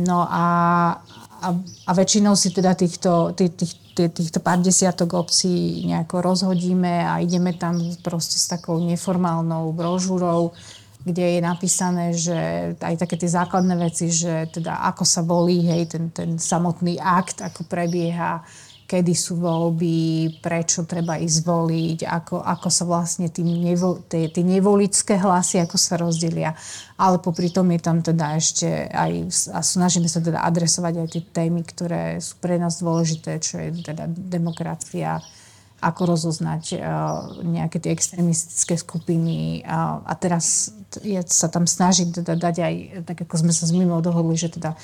[0.00, 0.44] No a,
[1.40, 1.48] a,
[1.84, 7.20] a väčšinou si teda týchto, tých, tých, tých, týchto pár desiatok obcí nejako rozhodíme a
[7.20, 10.52] ideme tam proste s takou neformálnou brožúrou,
[11.00, 12.36] kde je napísané, že
[12.76, 17.40] aj také tie základné veci, že teda ako sa volí, hej, ten, ten samotný akt,
[17.40, 18.44] ako prebieha,
[18.90, 24.42] kedy sú voľby, prečo treba ísť voliť, ako, ako sa vlastne tí, nevo, tie, tie
[24.42, 26.58] nevolické hlasy, ako sa rozdelia.
[26.98, 31.22] Ale popri tom je tam teda ešte aj, a snažíme sa teda adresovať aj tie
[31.22, 35.22] témy, ktoré sú pre nás dôležité, čo je teda demokracia,
[35.80, 42.36] ako rozoznať uh, nejaké tie extremistické skupiny uh, a teraz je, sa tam snažiť teda
[42.36, 42.74] dať aj,
[43.08, 44.76] tak ako sme sa s Mimo dohodli, že teda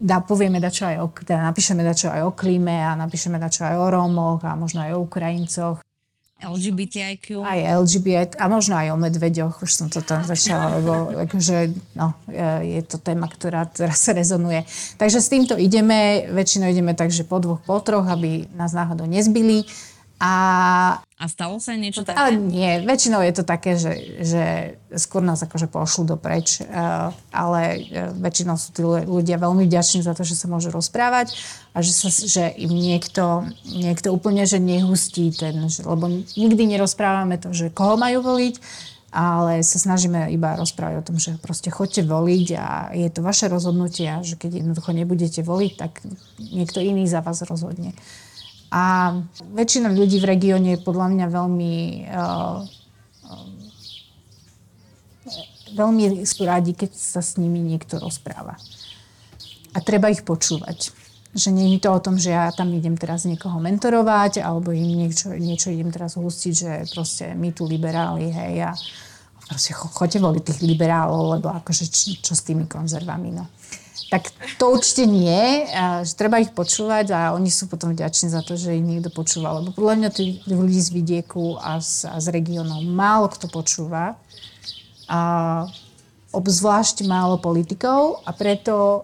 [0.00, 3.76] dá, povieme dačo aj o, teda napíšeme dačo aj o klíme a napíšeme dačo aj
[3.78, 5.78] o Rómoch a možno aj o Ukrajincoch.
[6.44, 7.40] LGBTIQ.
[7.40, 12.12] Aj LGBT, a možno aj o medveďoch, už som to tam začala, lebo akože, no,
[12.60, 14.66] je to téma, ktorá teraz rezonuje.
[15.00, 19.08] Takže s týmto ideme, väčšinou ideme tak, že po dvoch, po troch, aby nás náhodou
[19.08, 19.64] nezbili.
[20.20, 22.20] A a stalo sa niečo také?
[22.20, 24.44] Ale nie, väčšinou je to také, že, že
[24.92, 30.12] skôr nás akože pošlú dopreč, uh, ale uh, väčšinou sú tí ľudia veľmi vďační za
[30.12, 31.32] to, že sa môžu rozprávať
[31.72, 37.40] a že, sa, že im niekto, niekto úplne že nehustí ten, že, lebo nikdy nerozprávame
[37.40, 38.60] to, že koho majú voliť,
[39.14, 43.46] ale sa snažíme iba rozprávať o tom, že proste chodte voliť a je to vaše
[43.46, 46.02] rozhodnutie a že keď jednoducho nebudete voliť, tak
[46.42, 47.94] niekto iný za vás rozhodne.
[48.74, 49.14] A
[49.54, 51.74] väčšina ľudí v regióne je podľa mňa veľmi
[52.10, 52.58] uh,
[55.74, 58.54] veľmi sú rádi, keď sa s nimi niekto rozpráva.
[59.74, 60.94] A treba ich počúvať.
[61.34, 64.86] Že nie je to o tom, že ja tam idem teraz niekoho mentorovať, alebo im
[64.86, 68.72] niečo, niečo idem teraz hustiť, že proste my tu liberáli, hej, a
[69.50, 73.50] proste chodte voliť tých liberálov, lebo akože čo, čo s tými konzervami, no.
[74.14, 74.30] Tak
[74.62, 75.66] to určite nie,
[76.06, 79.58] že treba ich počúvať a oni sú potom vďační za to, že ich niekto počúva.
[79.58, 84.14] Lebo podľa mňa tých ľudí z vidieku a z, a z regiónov málo kto počúva.
[85.10, 85.18] A
[86.30, 89.02] obzvlášť málo politikov a preto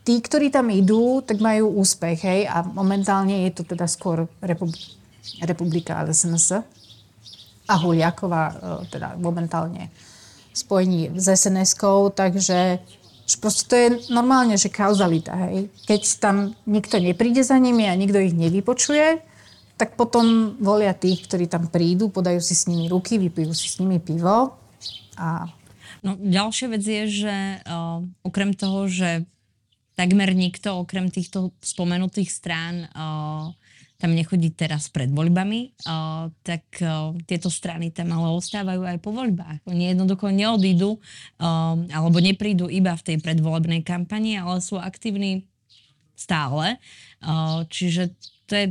[0.00, 4.96] tí, ktorí tam idú, tak majú úspech, hej, a momentálne je to teda skôr Repub-
[5.44, 6.64] Republika SNS
[7.68, 8.54] a Huliakova, e,
[8.88, 9.92] teda momentálne
[10.56, 12.60] spojení s SNS-kou, takže že
[13.38, 15.70] proste to je normálne, že kauzalita, hej.
[15.86, 19.22] Keď tam nikto nepríde za nimi a nikto ich nevypočuje,
[19.80, 23.82] tak potom volia tých, ktorí tam prídu, podajú si s nimi ruky, vypijú si s
[23.82, 24.54] nimi pivo
[25.18, 25.48] a...
[26.02, 29.22] No ďalšia vec je, že uh, okrem toho, že
[29.94, 33.54] takmer nikto, okrem týchto spomenutých strán uh,
[34.02, 35.78] tam nechodí teraz pred voľbami,
[36.42, 36.66] tak
[37.30, 39.62] tieto strany tam ale ostávajú aj po voľbách.
[39.70, 40.98] Oni jednoducho neodídu
[41.94, 45.46] alebo neprídu iba v tej predvolebnej kampani, ale sú aktívni
[46.18, 46.82] stále.
[47.70, 48.10] Čiže
[48.50, 48.66] to je,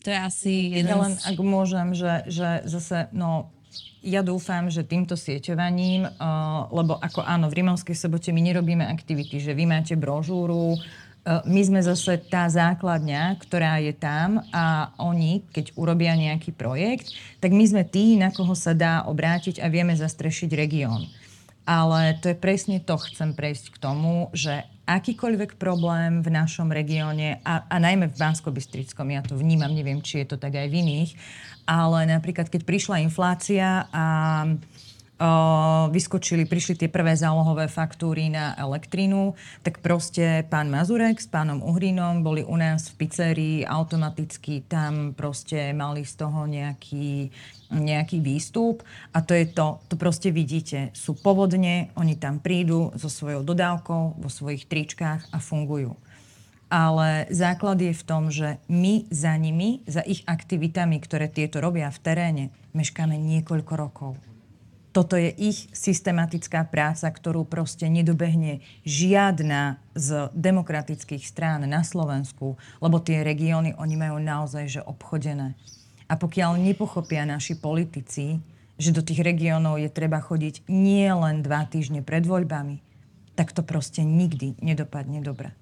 [0.00, 3.52] to je asi jeden Ja len, ak môžem, že, že zase, no,
[4.00, 9.38] ja dúfam, že týmto sieťovaním, uh, lebo ako áno, v Rimavskej sobote my nerobíme aktivity,
[9.38, 10.74] že vy máte brožúru,
[11.24, 17.12] my sme zase tá základňa, ktorá je tam a oni, keď urobia nejaký projekt,
[17.44, 21.04] tak my sme tí, na koho sa dá obrátiť a vieme zastrešiť región.
[21.68, 27.38] Ale to je presne to, chcem prejsť k tomu, že akýkoľvek problém v našom regióne,
[27.46, 28.50] a, a najmä v bansko
[29.12, 31.10] ja to vnímam, neviem, či je to tak aj v iných,
[31.68, 34.04] ale napríklad, keď prišla inflácia a
[35.92, 42.24] vyskočili, prišli tie prvé zálohové faktúry na elektrínu, tak proste pán Mazurek s pánom Uhrinom
[42.24, 47.28] boli u nás v pizzerii automaticky, tam proste mali z toho nejaký,
[47.68, 48.80] nejaký výstup.
[49.12, 54.24] A to je to, to proste vidíte, sú povodne, oni tam prídu so svojou dodávkou
[54.24, 56.00] vo svojich tričkách a fungujú.
[56.70, 61.90] Ale základ je v tom, že my za nimi, za ich aktivitami, ktoré tieto robia
[61.90, 64.29] v teréne, meškáme niekoľko rokov
[64.90, 72.98] toto je ich systematická práca, ktorú proste nedobehne žiadna z demokratických strán na Slovensku, lebo
[72.98, 75.54] tie regióny oni majú naozaj že obchodené.
[76.10, 78.42] A pokiaľ nepochopia naši politici,
[78.80, 82.82] že do tých regiónov je treba chodiť nie len dva týždne pred voľbami,
[83.38, 85.54] tak to proste nikdy nedopadne dobre.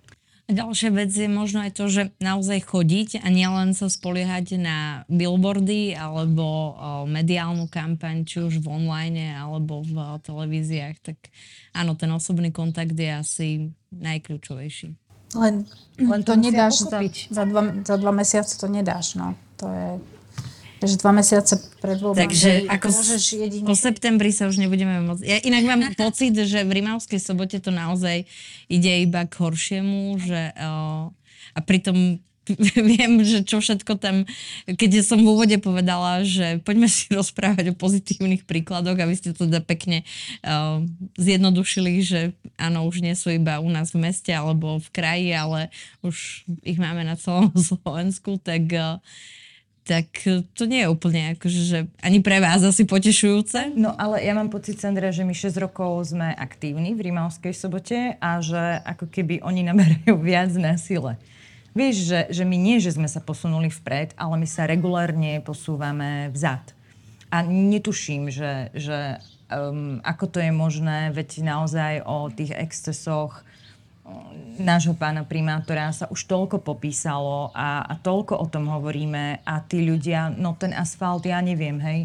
[0.48, 5.92] Ďalšia vec je možno aj to, že naozaj chodiť a nielen sa spoliehať na billboardy
[5.92, 6.72] alebo
[7.04, 11.28] mediálnu kampaň, či už v online alebo v televíziách, tak
[11.76, 13.48] áno, ten osobný kontakt je asi
[13.92, 14.88] najkľúčovejší.
[15.37, 15.68] Len,
[16.00, 19.37] len to, to nedáš za, za, dva, za dva mesiace, to nedáš, no.
[19.61, 19.88] To je
[20.79, 22.23] Takže dva mesiace pred voľbami.
[22.23, 23.67] Takže ako môžeš jedine...
[23.67, 25.23] po septembri sa už nebudeme môcť...
[25.27, 28.23] Ja inak mám pocit, že v Rimavskej sobote to naozaj
[28.71, 30.55] ide iba k horšiemu, že...
[31.57, 32.23] A pritom
[32.91, 34.25] viem, že čo všetko tam,
[34.67, 39.35] keď som v úvode povedala, že poďme si rozprávať o pozitívnych príkladoch a vy ste
[39.37, 40.05] to teda pekne
[40.45, 40.81] uh,
[41.19, 42.21] zjednodušili, že
[42.57, 45.61] áno, už nie sú iba u nás v meste alebo v kraji, ale
[46.01, 49.03] už ich máme na celom Slovensku, tak uh,
[49.89, 53.72] tak e, to nie je úplne akože, že ani pre vás asi potešujúce.
[53.72, 58.20] No ale ja mám pocit, Sandra, že my 6 rokov sme aktívni v Rimavskej sobote
[58.20, 61.16] a že ako keby oni naberajú viac na sile.
[61.72, 66.28] Vieš, že, že my nie, že sme sa posunuli vpred, ale my sa regulárne posúvame
[66.36, 66.76] vzad.
[67.32, 73.45] A netuším, že, že um, ako to je možné, veď naozaj o tých excesoch
[74.59, 79.86] nášho pána primátora sa už toľko popísalo a, a toľko o tom hovoríme a tí
[79.86, 82.00] ľudia, no ten asfalt, ja neviem, hej,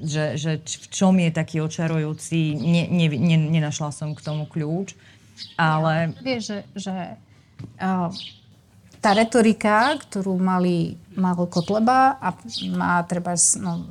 [0.00, 4.98] že, že v čom je taký očarujúci, ne, ne, ne, nenašla som k tomu kľúč,
[5.54, 6.10] ale...
[6.10, 6.94] Ja, vieš, že, že
[7.78, 8.10] uh,
[9.00, 12.34] tá retorika, ktorú mali, mal Kotleba a
[12.74, 13.86] má treba, no,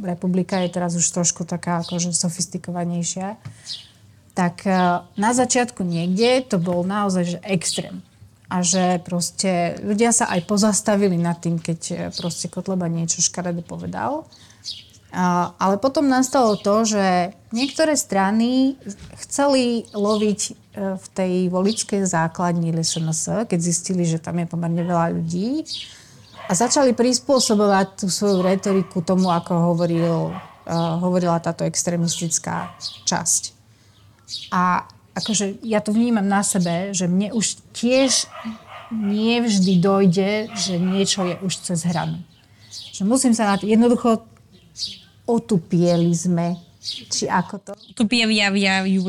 [0.00, 3.38] republika je teraz už trošku taká akože sofistikovanejšia,
[4.38, 8.06] tak uh, na začiatku niekde to bol naozaj že extrém.
[8.46, 13.60] A že proste ľudia sa aj pozastavili nad tým, keď e, proste Kotleba niečo škaredé
[13.60, 14.24] povedal.
[15.60, 18.80] Ale potom nastalo to, že niektoré strany
[19.20, 20.52] chceli loviť e,
[20.96, 25.68] v tej voličskej základni LSNS, keď zistili, že tam je pomerne veľa ľudí
[26.48, 30.32] a začali prispôsobovať tú svoju retoriku tomu, ako hovoril,
[31.04, 32.72] hovorila táto extremistická
[33.04, 33.57] časť.
[34.52, 38.30] A akože ja to vnímam na sebe, že mne už tiež
[38.92, 42.20] nie vždy dojde, že niečo je už cez hranu.
[42.70, 43.68] Že musím sa na to...
[43.68, 44.24] Jednoducho
[45.28, 46.56] otupieli sme,
[46.88, 47.72] či ako to?
[47.92, 49.04] Otupievia, ja, ju.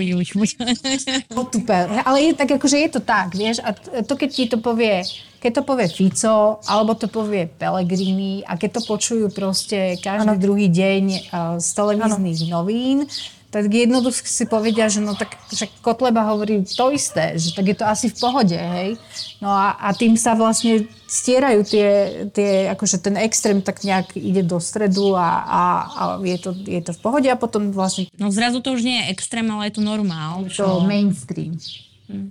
[1.32, 1.88] Otupel.
[2.04, 3.72] Ale je, tak akože je to tak, vieš, a
[4.04, 5.06] to keď ti to povie,
[5.40, 10.44] keď to povie Fico, alebo to povie Pellegrini, a keď to počujú proste každý ano.
[10.44, 12.68] druhý deň uh, z televíznych ano.
[12.68, 13.08] novín,
[13.50, 17.78] tak jednoducho si povedia, že no tak že Kotleba hovorí to isté, že tak je
[17.82, 18.94] to asi v pohode, hej.
[19.42, 21.90] No a, a tým sa vlastne stierajú tie,
[22.30, 26.82] tie, akože ten extrém tak nejak ide do stredu a, a, a je, to, je
[26.86, 28.06] to v pohode a potom vlastne...
[28.22, 30.46] No zrazu to už nie je extrém, ale je to normál.
[30.46, 30.86] Čo...
[30.86, 31.58] To mainstream.
[32.06, 32.30] Hm.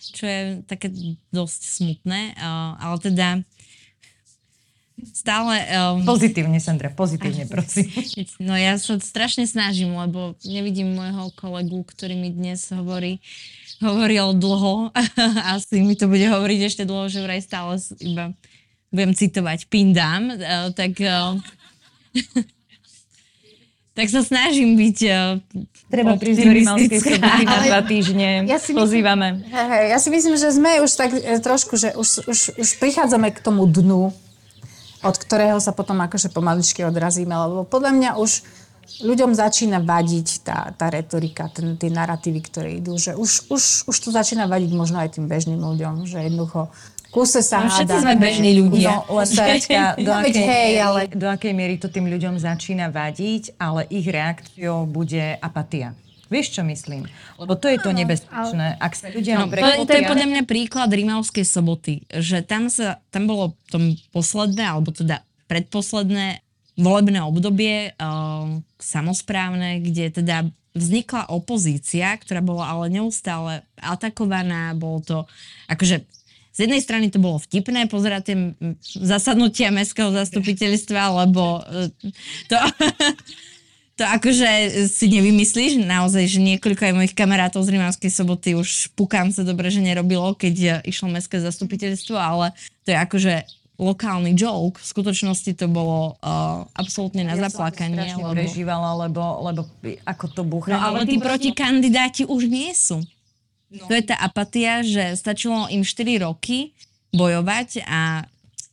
[0.00, 0.40] Čo je
[0.70, 0.88] také
[1.34, 2.38] dosť smutné,
[2.78, 3.42] ale teda
[5.12, 5.64] stále...
[5.70, 6.04] Um...
[6.06, 7.88] Pozitívne, Sandra, pozitívne, prosím.
[8.48, 13.20] No ja sa strašne snažím, lebo nevidím môjho kolegu, ktorý mi dnes hovorí,
[13.80, 14.92] hovoril dlho,
[15.54, 18.32] asi mi to bude hovoriť ešte dlho, že vraj stále iba
[18.90, 20.98] budem citovať Pindám, uh, tak...
[20.98, 21.38] Uh,
[23.96, 25.38] tak sa snažím byť uh,
[25.90, 28.28] Treba prísť do Rímavskej soboty na dva týždne.
[28.46, 29.42] Ja si Pozývame.
[29.50, 31.10] Hej, ja si myslím, že sme už tak
[31.42, 34.14] trošku, že už, už, už prichádzame k tomu dnu
[35.00, 38.44] od ktorého sa potom akože pomaličky odrazíme, lebo podľa mňa už
[39.00, 43.96] ľuďom začína vadiť tá, tá retorika, ten, tie narratívy, ktoré idú, že už, už, už
[43.96, 46.68] to začína vadiť možno aj tým bežným ľuďom, že jednoducho
[47.10, 49.02] kuse sa no, Všetci sme bežní ľudia.
[49.06, 51.00] No, Sačka, do, akej, hej, ale...
[51.10, 55.94] do akej miery to tým ľuďom začína vadiť, ale ich reakciou bude apatia.
[56.30, 57.10] Vieš, čo myslím?
[57.42, 58.78] Lebo to je to nebezpečné.
[58.78, 63.02] Ak sa ľudia no, to, to je podľa mňa príklad Rímavskej soboty, že tam, sa,
[63.10, 63.82] tam bolo to
[64.14, 66.38] posledné, alebo teda predposledné
[66.78, 68.46] volebné obdobie uh,
[68.78, 75.18] samozprávne, kde teda vznikla opozícia, ktorá bola ale neustále atakovaná, bolo to
[75.66, 76.06] akože
[76.50, 78.36] z jednej strany to bolo vtipné pozerať tie
[78.98, 81.90] zasadnutia mestského zastupiteľstva, lebo uh,
[82.46, 82.54] to,
[84.00, 84.48] to akože
[84.88, 89.68] si nevymyslíš, naozaj, že niekoľko aj mojich kamarátov z Rimavskej soboty už pukám sa dobre,
[89.68, 92.56] že nerobilo, keď išlo mestské zastupiteľstvo, ale
[92.88, 93.34] to je akože
[93.76, 94.80] lokálny joke.
[94.80, 98.16] V skutočnosti to bolo uh, absolútne na ja zaplakanie.
[98.16, 98.32] Ja lebo...
[98.32, 99.68] prežívala, lebo, lebo
[100.08, 100.80] ako to buchne.
[100.80, 103.04] No ale tí protikandidáti už nie sú.
[103.68, 103.84] No.
[103.84, 106.72] To je tá apatia, že stačilo im 4 roky
[107.12, 108.24] bojovať a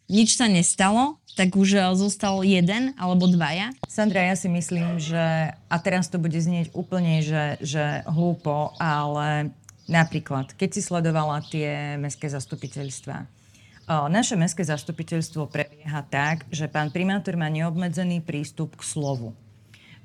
[0.07, 3.69] nič sa nestalo tak už eh, zostal jeden alebo dvaja?
[3.85, 9.53] Sandra, ja si myslím, že, a teraz to bude znieť úplne, že, že hlúpo, ale
[9.85, 16.89] napríklad, keď si sledovala tie mestské zastupiteľstva, eh, naše mestské zastupiteľstvo prebieha tak, že pán
[16.89, 19.37] primátor má neobmedzený prístup k slovu.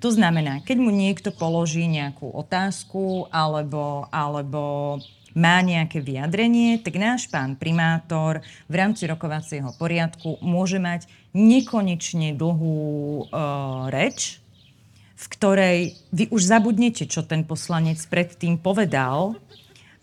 [0.05, 4.99] To znamená, keď mu niekto položí nejakú otázku alebo, alebo
[5.33, 12.77] má nejaké vyjadrenie, tak náš pán primátor v rámci rokovacieho poriadku môže mať nekonečne dlhú
[13.29, 14.41] uh, reč,
[15.17, 15.79] v ktorej
[16.11, 19.39] vy už zabudnete, čo ten poslanec predtým povedal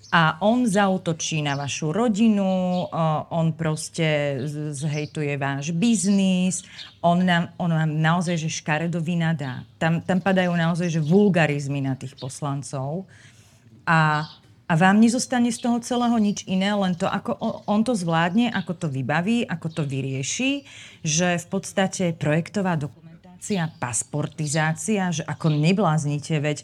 [0.09, 4.41] a on zautočí na vašu rodinu, uh, on proste
[4.73, 6.65] zhejtuje váš biznis,
[7.05, 9.61] on nám, on nám naozaj, že škaredo vynadá.
[9.77, 13.05] Tam, tam padajú naozaj, že vulgarizmy na tých poslancov.
[13.85, 14.25] A
[14.69, 18.77] a vám nezostane z toho celého nič iné, len to, ako on to zvládne, ako
[18.77, 20.61] to vybaví, ako to vyrieši,
[21.01, 26.61] že v podstate projektová dokumentácia, pasportizácia, že ako nebláznite, veď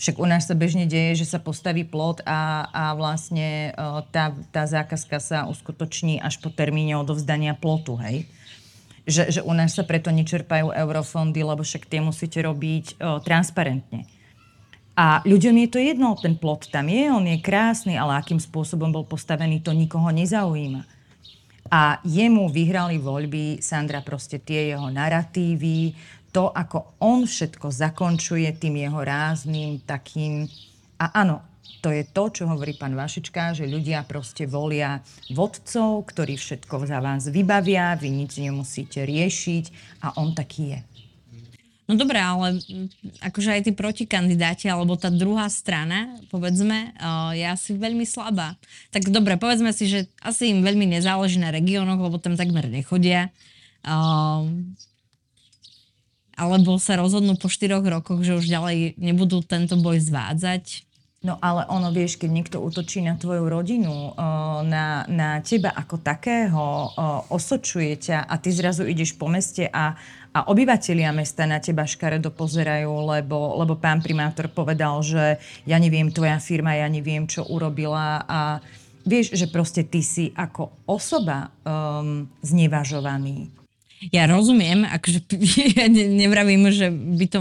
[0.00, 3.70] však u nás sa bežne deje, že sa postaví plot a, a vlastne e,
[4.10, 8.26] tá, tá zákazka sa uskutoční až po termíne odovzdania plotu, hej?
[9.06, 13.22] Že, že u nás sa preto nečerpajú eurofondy, lebo však tie musíte robiť o, e,
[13.22, 14.08] transparentne.
[14.92, 18.92] A ľuďom je to jedno, ten plot tam je, on je krásny, ale akým spôsobom
[18.92, 20.84] bol postavený, to nikoho nezaujíma.
[21.72, 25.96] A jemu vyhrali voľby, Sandra, proste tie jeho narratívy,
[26.28, 30.44] to, ako on všetko zakončuje tým jeho rázným takým...
[31.00, 31.40] A áno,
[31.80, 35.00] to je to, čo hovorí pán Vašička, že ľudia proste volia
[35.32, 39.64] vodcov, ktorí všetko za vás vybavia, vy nič nemusíte riešiť
[40.04, 40.80] a on taký je.
[41.92, 42.56] No dobré, ale
[43.20, 46.88] akože aj tí protikandidáti, alebo tá druhá strana, povedzme,
[47.36, 48.56] je asi veľmi slabá.
[48.96, 53.28] Tak dobre, povedzme si, že asi im veľmi nezáleží na regiónoch, lebo tam takmer nechodia.
[56.32, 60.88] Alebo sa rozhodnú po štyroch rokoch, že už ďalej nebudú tento boj zvádzať.
[61.22, 64.16] No ale ono, vieš, keď niekto útočí na tvoju rodinu,
[64.66, 66.90] na, na teba ako takého,
[67.30, 69.94] osočuje ťa a ty zrazu ideš po meste a,
[70.32, 75.36] a obyvatelia mesta na teba škaredo pozerajú, lebo, lebo pán primátor povedal, že
[75.68, 78.64] ja neviem, tvoja firma, ja neviem, čo urobila a
[79.04, 83.52] vieš, že proste ty si ako osoba um, znevažovaný.
[84.10, 85.20] Ja rozumiem, akože
[85.78, 87.40] ja nevravím, že by to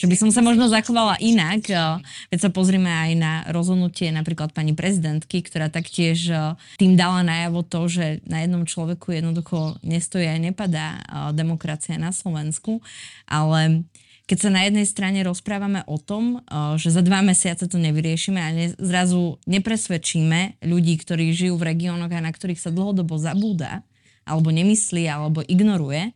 [0.00, 1.68] že by som sa možno zachovala inak.
[1.68, 2.00] Eh,
[2.32, 7.60] veď sa pozrieme aj na rozhodnutie napríklad pani prezidentky, ktorá taktiež eh, tým dala najavo
[7.60, 11.04] to, že na jednom človeku jednoducho nestojí aj nepadá eh,
[11.36, 12.80] demokracia na Slovensku.
[13.28, 13.84] Ale
[14.24, 16.38] keď sa na jednej strane rozprávame o tom,
[16.78, 22.14] že za dva mesiace to nevyriešime a ne, zrazu nepresvedčíme ľudí, ktorí žijú v regiónoch
[22.14, 23.82] a na ktorých sa dlhodobo zabúda,
[24.22, 26.14] alebo nemyslí, alebo ignoruje,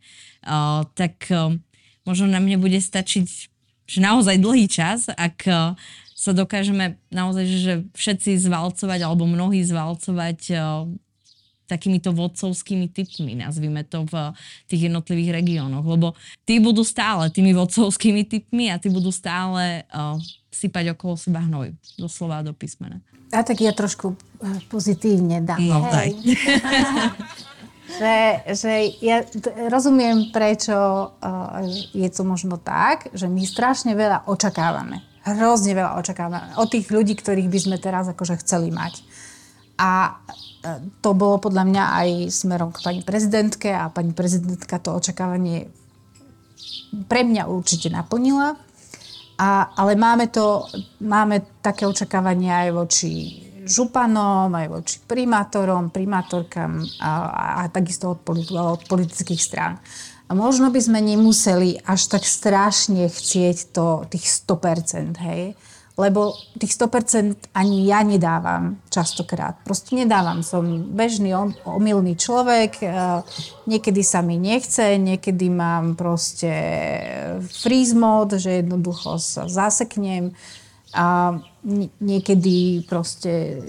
[0.95, 1.27] tak
[2.07, 3.51] možno nám nebude stačiť
[3.85, 5.77] že naozaj dlhý čas, ak eh,
[6.15, 10.59] sa dokážeme naozaj, že všetci zvalcovať alebo mnohí zvalcovať eh,
[11.65, 14.13] takýmito vodcovskými typmi, nazvime to v
[14.69, 16.13] tých jednotlivých regiónoch, lebo
[16.45, 20.13] tí budú stále tými vodcovskými typmi a tí budú stále uh,
[20.53, 23.01] sypať okolo seba hnoj, doslova do písmena.
[23.33, 24.13] A tak ja trošku
[24.69, 25.59] pozitívne dám.
[25.65, 26.13] No, daj.
[27.95, 28.15] že,
[28.55, 29.23] že ja
[29.71, 31.61] rozumiem, prečo uh,
[31.95, 35.03] je to možno tak, že my strašne veľa očakávame.
[35.25, 39.01] Hrozne veľa očakávame od tých ľudí, ktorých by sme teraz akože chceli mať.
[39.79, 44.95] A uh, to bolo podľa mňa aj smerom k pani prezidentke a pani prezidentka to
[44.95, 45.71] očakávanie
[47.11, 48.55] pre mňa určite naplnila.
[49.35, 50.63] A, ale máme, to,
[51.03, 57.11] máme také očakávanie aj voči županom, aj voči primátorom, primátorkám a,
[57.61, 58.21] a, takisto od,
[58.53, 59.81] od politických strán.
[60.25, 65.53] A možno by sme nemuseli až tak strašne chcieť to, tých 100%, hej?
[65.95, 69.63] Lebo tých 100% ani ja nedávam častokrát.
[69.63, 70.43] Proste nedávam.
[70.43, 71.31] Som bežný,
[71.63, 72.83] omylný človek.
[72.83, 72.87] E,
[73.63, 76.51] niekedy sa mi nechce, niekedy mám proste
[77.63, 80.35] freeze mode, že jednoducho sa zaseknem
[80.95, 81.35] a
[81.99, 83.59] niekedy proste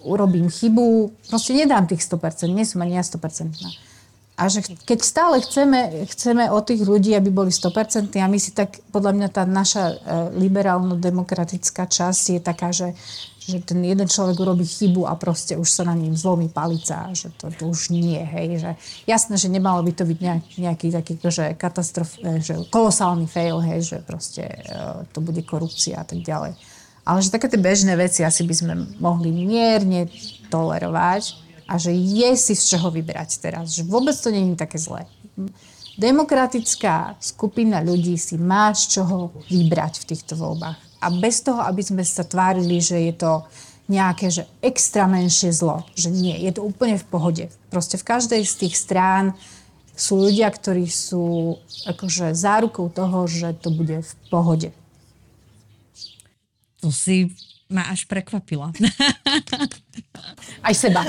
[0.00, 3.52] urobím chybu, proste nedám tých 100%, nie som ani ja 100%.
[4.38, 8.54] A že keď stále chceme, chceme od tých ľudí, aby boli 100%, a my si
[8.54, 9.96] tak, podľa mňa tá naša e,
[10.38, 12.94] liberálno-demokratická časť je taká, že,
[13.48, 17.32] že ten jeden človek urobí chybu a proste už sa na ním zlomí palica, že
[17.40, 18.70] to, to už nie, hej, že
[19.08, 23.64] jasné, že nemalo by to byť nejak, nejaký taký, že katastrof, e, že kolosálny fail,
[23.64, 26.52] hej, že proste e, to bude korupcia a tak ďalej.
[27.08, 30.12] Ale že také tie bežné veci asi by sme mohli mierne
[30.52, 33.76] tolerovať, a že je si z čoho vybrať teraz.
[33.76, 35.04] Že vôbec to nie je také zlé.
[36.00, 40.87] Demokratická skupina ľudí si má z čoho vybrať v týchto voľbách.
[40.98, 43.32] A bez toho, aby sme sa tvárili, že je to
[43.88, 45.82] nejaké že extra menšie zlo.
[45.96, 47.44] Že nie, je to úplne v pohode.
[47.72, 49.32] Proste v každej z tých strán
[49.98, 51.56] sú ľudia, ktorí sú
[51.88, 54.70] akože zárukou toho, že to bude v pohode.
[56.84, 57.34] To si
[57.66, 58.70] ma až prekvapila.
[60.62, 61.04] Aj seba.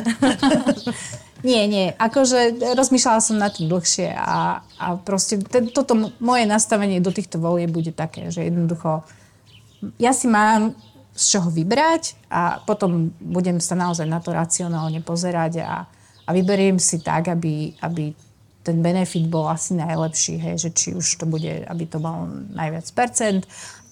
[1.47, 1.93] nie, nie.
[1.95, 7.39] Akože rozmýšľala som nad tým dlhšie a, a proste t- toto moje nastavenie do týchto
[7.39, 9.07] volie bude také, že jednoducho
[9.99, 10.75] ja si mám
[11.15, 15.84] z čoho vybrať a potom budem sa naozaj na to racionálne pozerať a,
[16.23, 18.15] a vyberiem si tak, aby, aby
[18.63, 22.88] ten benefit bol asi najlepší, hej, že či už to bude, aby to malo najviac
[22.91, 23.43] percent,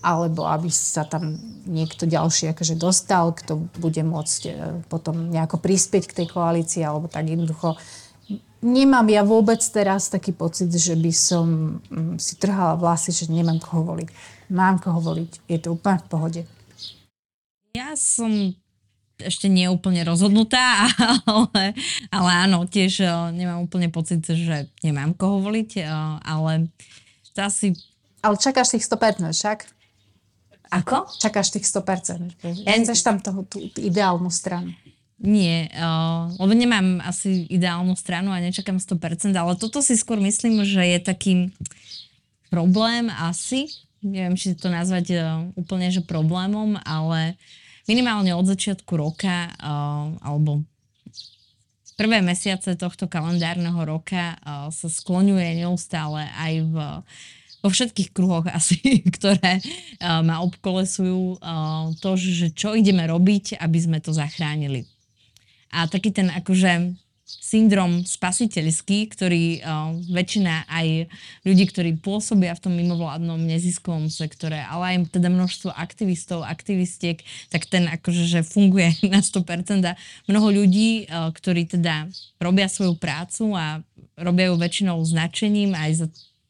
[0.06, 1.36] alebo aby sa tam
[1.66, 4.52] niekto ďalší akože dostal, kto bude môcť e,
[4.86, 7.74] potom nejako prispieť k tej koalícii, alebo tak jednoducho.
[8.62, 13.58] Nemám ja vôbec teraz taký pocit, že by som mm, si trhala vlasy, že nemám
[13.58, 14.37] koho voliť.
[14.48, 15.32] Mám koho voliť.
[15.52, 16.42] Je to úplne v pohode.
[17.76, 18.56] Ja som
[19.18, 20.88] ešte nie úplne rozhodnutá,
[21.26, 21.74] ale,
[22.14, 25.84] ale áno, tiež e, nemám úplne pocit, že nemám koho voliť, e,
[26.22, 26.70] ale
[27.34, 27.74] to asi...
[28.22, 29.60] Ale čakáš tých 100%, však?
[30.74, 31.08] Ako?
[31.18, 32.34] Čakáš tých 100%.
[32.66, 32.78] Ja...
[32.82, 34.74] Chceš tam toho, tú ideálnu stranu.
[35.18, 40.62] Nie, uh, lebo nemám asi ideálnu stranu a nečakám 100%, ale toto si skôr myslím,
[40.62, 41.34] že je taký
[42.54, 43.66] problém asi,
[44.04, 45.24] neviem, či to nazvať uh,
[45.58, 47.38] úplne, že problémom, ale
[47.90, 50.62] minimálne od začiatku roka uh, alebo
[51.98, 56.76] prvé mesiace tohto kalendárneho roka uh, sa skloňuje neustále aj v
[57.58, 59.60] vo všetkých kruhoch asi, ktoré
[60.00, 61.42] ma obkolesujú,
[61.98, 64.86] to, že čo ideme robiť, aby sme to zachránili.
[65.74, 66.96] A taký ten akože
[67.28, 71.12] syndrom spasiteľský, ktorý uh, väčšina aj
[71.44, 77.20] ľudí, ktorí pôsobia v tom mimovládnom neziskovom sektore, ale aj teda množstvo aktivistov, aktivistiek,
[77.52, 79.44] tak ten akože že funguje na 100%
[79.84, 80.00] a
[80.32, 82.08] mnoho ľudí, uh, ktorí teda
[82.40, 83.84] robia svoju prácu a
[84.16, 86.08] robia ju väčšinou značením aj za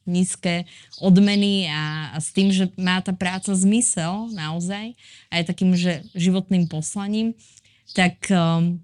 [0.07, 0.63] nízke
[1.03, 4.95] odmeny a, a s tým, že má tá práca zmysel naozaj
[5.28, 7.36] a je takým, že životným poslaním,
[7.91, 8.80] tak, um,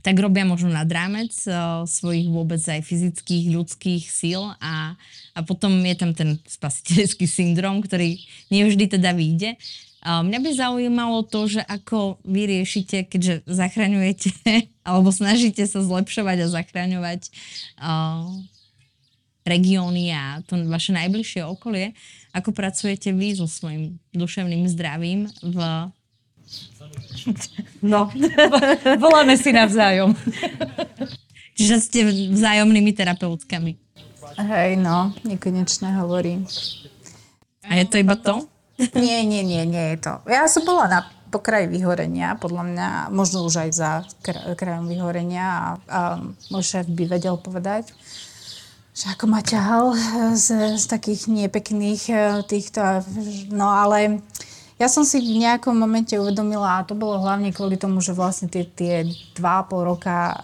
[0.00, 4.96] tak robia možno nad rámec uh, svojich vôbec aj fyzických, ľudských síl a,
[5.36, 9.60] a potom je tam ten spasiteľský syndrom, ktorý nevždy teda vyjde.
[10.00, 14.32] Mňa by zaujímalo to, že ako vy riešite, keďže zachraňujete
[14.88, 17.28] alebo snažíte sa zlepšovať a zachraňovať
[17.76, 18.24] uh,
[19.44, 21.92] regióny a to vaše najbližšie okolie.
[22.32, 25.58] Ako pracujete vy so svojím duševným zdravím v...
[27.80, 28.12] No,
[29.04, 30.16] voláme si navzájom.
[31.56, 33.76] Čiže ste vzájomnými terapeutkami.
[34.40, 36.48] Hej, no, nekonečne hovorím.
[37.66, 38.44] A je to iba to?
[38.96, 40.12] Nie, nie, nie, nie je to.
[40.24, 43.90] Ja som bola na pokraji vyhorenia, podľa mňa, možno už aj za
[44.56, 46.00] krajom vyhorenia a, a
[46.48, 47.92] môj šéf by vedel povedať
[49.00, 49.96] že ako ma ťahal
[50.36, 52.82] z, z takých nepekných eh, týchto,
[53.48, 54.20] no ale
[54.80, 58.48] ja som si v nejakom momente uvedomila, a to bolo hlavne kvôli tomu, že vlastne
[58.48, 59.04] tie, tie
[59.36, 60.34] dva a pol roka uh,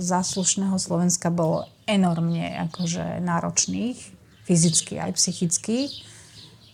[0.00, 4.00] záslušného Slovenska bolo enormne akože náročných,
[4.48, 5.92] fyzicky aj psychicky.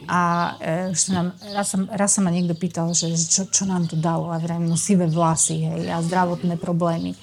[0.07, 0.53] A
[0.93, 3.97] už sa nám, raz, sa, raz sa ma niekto pýtal, že čo, čo nám to
[3.97, 4.29] dalo.
[4.29, 7.17] A vrajím, no sivé vlasy, hej, a zdravotné problémy.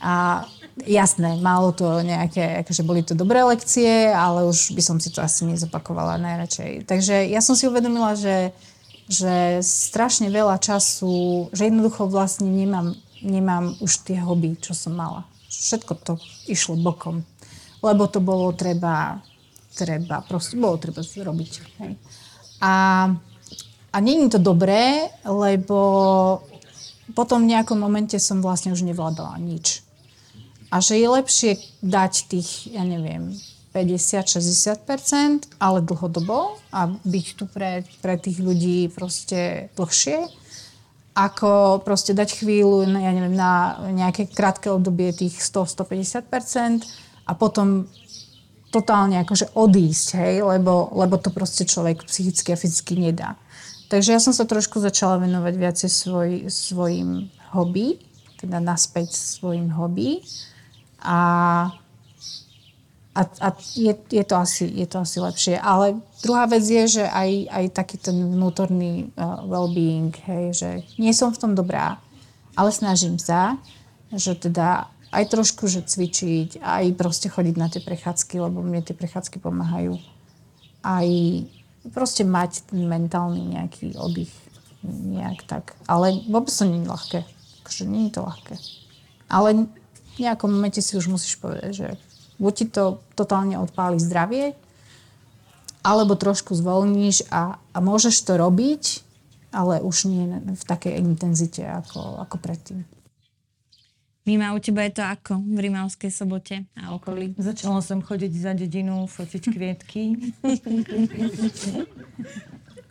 [0.00, 0.44] A
[0.84, 5.24] Jasné, malo to nejaké, akože boli to dobré lekcie, ale už by som si to
[5.24, 6.84] asi nezopakovala najradšej.
[6.84, 8.52] Takže ja som si uvedomila, že,
[9.06, 15.26] že strašne veľa času, že jednoducho vlastne nemám, nemám už tie hobby, čo som mala.
[15.46, 16.12] Všetko to
[16.50, 17.22] išlo bokom.
[17.80, 19.22] Lebo to bolo treba,
[19.78, 21.52] treba, proste bolo treba robiť.
[21.82, 21.92] Hej.
[22.60, 22.74] A,
[23.92, 25.78] a není to dobré, lebo
[27.14, 29.86] potom v nejakom momente som vlastne už nevládala nič
[30.70, 31.52] a že je lepšie
[31.82, 33.32] dať tých, ja neviem,
[33.76, 40.24] 50-60%, ale dlhodobo a byť tu pre, pre tých ľudí proste dlhšie,
[41.12, 46.88] ako proste dať chvíľu, ja neviem, na nejaké krátke obdobie tých 100-150%
[47.28, 47.84] a potom
[48.72, 53.36] totálne akože odísť, hej, lebo, lebo to proste človek psychicky a fyzicky nedá.
[53.86, 58.00] Takže ja som sa trošku začala venovať viacej svoj, svojim hobby,
[58.36, 60.20] teda naspäť svojim hobby
[61.00, 61.70] a,
[63.16, 65.56] a, a je, je, to asi, je to asi lepšie.
[65.56, 71.16] Ale druhá vec je, že aj, aj taký ten vnútorný uh, well-being, hej, že nie
[71.16, 71.96] som v tom dobrá,
[72.52, 73.56] ale snažím sa,
[74.12, 78.92] že teda aj trošku, že cvičiť, aj proste chodiť na tie prechádzky, lebo mne tie
[78.92, 79.96] prechádzky pomáhajú.
[80.84, 81.08] Aj
[81.88, 84.32] proste mať ten mentálny nejaký oddych.
[84.84, 85.72] Nejak tak.
[85.88, 87.20] Ale vôbec to nie je ľahké.
[87.64, 88.54] Takže nie je to ľahké.
[89.26, 89.66] Ale
[90.14, 91.88] v nejakom momente si už musíš povedať, že
[92.38, 94.56] buď ti to totálne odpáli zdravie,
[95.86, 99.06] alebo trošku zvolníš a, a môžeš to robiť,
[99.54, 102.82] ale už nie v takej intenzite ako, ako predtým.
[104.26, 107.38] Mima, u teba je to ako v Rimavskej sobote a okolí?
[107.38, 110.18] Začala som chodiť za dedinu, fotiť kvietky.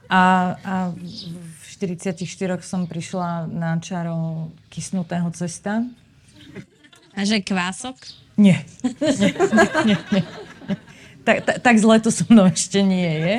[0.08, 2.24] a, a v 44
[2.64, 5.84] som prišla na čaro kysnutého cesta
[7.16, 8.25] a že kvások?
[8.36, 8.64] Nie.
[9.00, 9.32] nie,
[9.88, 10.24] nie, nie.
[11.26, 13.38] Tak, tak, tak zle to so mnou ešte nie je.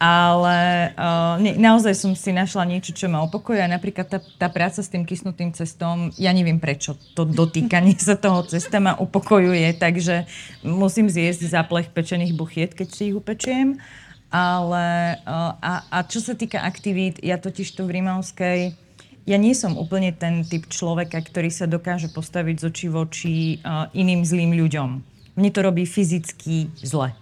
[0.00, 0.56] Ale
[0.96, 3.68] uh, nie, naozaj som si našla niečo, čo ma opokojuje.
[3.68, 8.40] Napríklad tá, tá práca s tým kysnutým cestom, ja neviem prečo to dotýkanie sa toho
[8.48, 10.24] cesta ma upokojuje, takže
[10.64, 13.76] musím zjesť záplech pečených buchiet, keď si ich upečiem.
[14.32, 18.72] Ale uh, a, a čo sa týka aktivít, ja totiž tu v Rimavskej
[19.30, 23.34] ja nie som úplne ten typ človeka, ktorý sa dokáže postaviť z očí voči
[23.94, 24.88] iným zlým ľuďom.
[25.38, 27.14] Mne to robí fyzicky zle.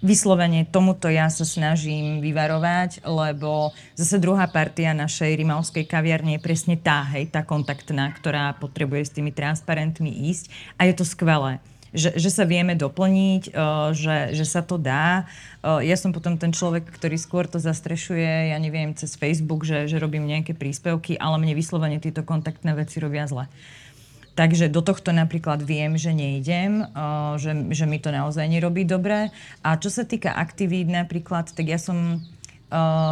[0.00, 6.76] vyslovene tomuto ja sa snažím vyvarovať, lebo zase druhá partia našej rimavskej kaviarne je presne
[6.80, 10.48] tá, hej, tá kontaktná, ktorá potrebuje s tými transparentmi ísť
[10.80, 11.60] a je to skvelé.
[11.90, 15.26] Že, že sa vieme doplniť, uh, že, že sa to dá.
[15.58, 19.90] Uh, ja som potom ten človek, ktorý skôr to zastrešuje, ja neviem, cez Facebook, že,
[19.90, 23.50] že robím nejaké príspevky, ale mne vyslovene tieto kontaktné veci robia zle.
[24.38, 26.86] Takže do tohto napríklad viem, že nejdem,
[27.36, 29.28] že, že mi to naozaj nerobí dobre.
[29.60, 32.22] A čo sa týka aktivít napríklad, tak ja som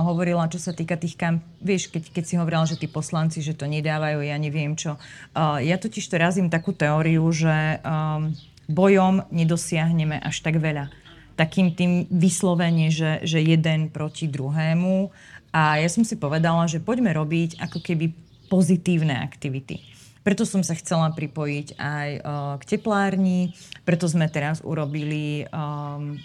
[0.07, 1.43] hovorila, čo sa týka tých kam...
[1.61, 4.97] Vieš, keď, keď si hovorila, že tí poslanci, že to nedávajú, ja neviem čo.
[5.37, 8.33] Ja totiž to razím takú teóriu, že um,
[8.69, 10.93] bojom nedosiahneme až tak veľa.
[11.35, 15.09] Takým tým vyslovene, že, že jeden proti druhému.
[15.51, 18.13] A ja som si povedala, že poďme robiť ako keby
[18.53, 19.81] pozitívne aktivity.
[20.21, 22.21] Preto som sa chcela pripojiť aj uh,
[22.61, 23.57] k teplárni,
[23.89, 26.21] preto sme teraz urobili um,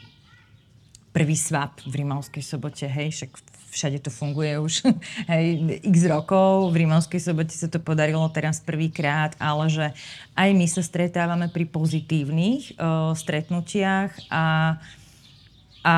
[1.16, 3.32] prvý swap v Rimavskej sobote, hej, však
[3.74, 4.86] všade to funguje už
[5.34, 6.69] hej, x rokov.
[6.69, 9.86] V Rimavskej sobote sa to podarilo teraz prvýkrát, ale že
[10.38, 14.78] aj my sa stretávame pri pozitívnych uh, stretnutiach a
[15.84, 15.97] a,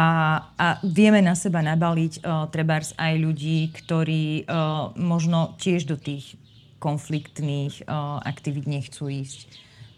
[0.58, 6.34] a vieme na seba nabaliť uh, trebárs aj ľudí, ktorí uh, možno tiež do tých
[6.82, 9.46] konfliktných uh, aktivít nechcú ísť.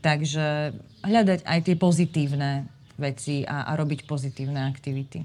[0.04, 0.76] Takže
[1.08, 2.68] hľadať aj tie pozitívne
[3.00, 5.24] veci a, a robiť pozitívne aktivity.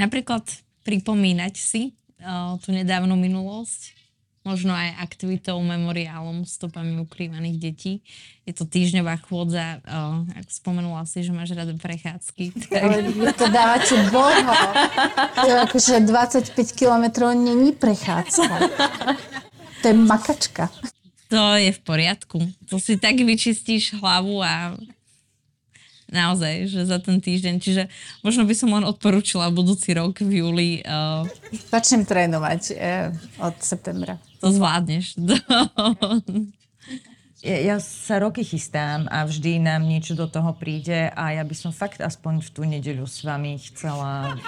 [0.00, 3.96] Napríklad pripomínať si uh, tú nedávnu minulosť,
[4.44, 7.92] možno aj aktivitou, memoriálom, stopami ukrývaných detí.
[8.44, 12.52] Je to týždňová chôdza, uh, ak spomenula si, že máš rada prechádzky.
[12.84, 14.52] Ale vy to dávate boho.
[15.64, 18.54] akože 25 kilometrov není prechádzka.
[19.80, 20.68] To je makačka.
[21.32, 22.38] To je v poriadku.
[22.68, 24.76] To si tak vyčistíš hlavu a
[26.14, 27.54] naozaj, že za ten týždeň.
[27.58, 27.82] Čiže
[28.22, 30.70] možno by som len odporúčila budúci rok v júli.
[30.86, 31.26] Uh,
[31.68, 33.10] Začnem trénovať uh,
[33.42, 34.22] od septembra.
[34.38, 35.18] To zvládneš.
[37.44, 41.52] Ja, ja sa roky chystám a vždy nám niečo do toho príde a ja by
[41.52, 44.40] som fakt aspoň v tú nedeľu s vami chcela...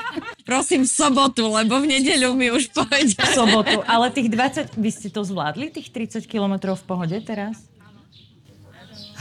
[0.49, 3.21] Prosím v sobotu, lebo v nedeľu mi už pôjde.
[3.21, 4.81] V sobotu, ale tých 20...
[4.81, 7.69] Vy ste to zvládli, tých 30 kilometrov v pohode teraz?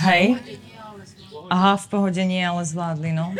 [0.07, 0.39] Hej?
[1.49, 3.33] Aha, v pohode nie, ale zvládli, no.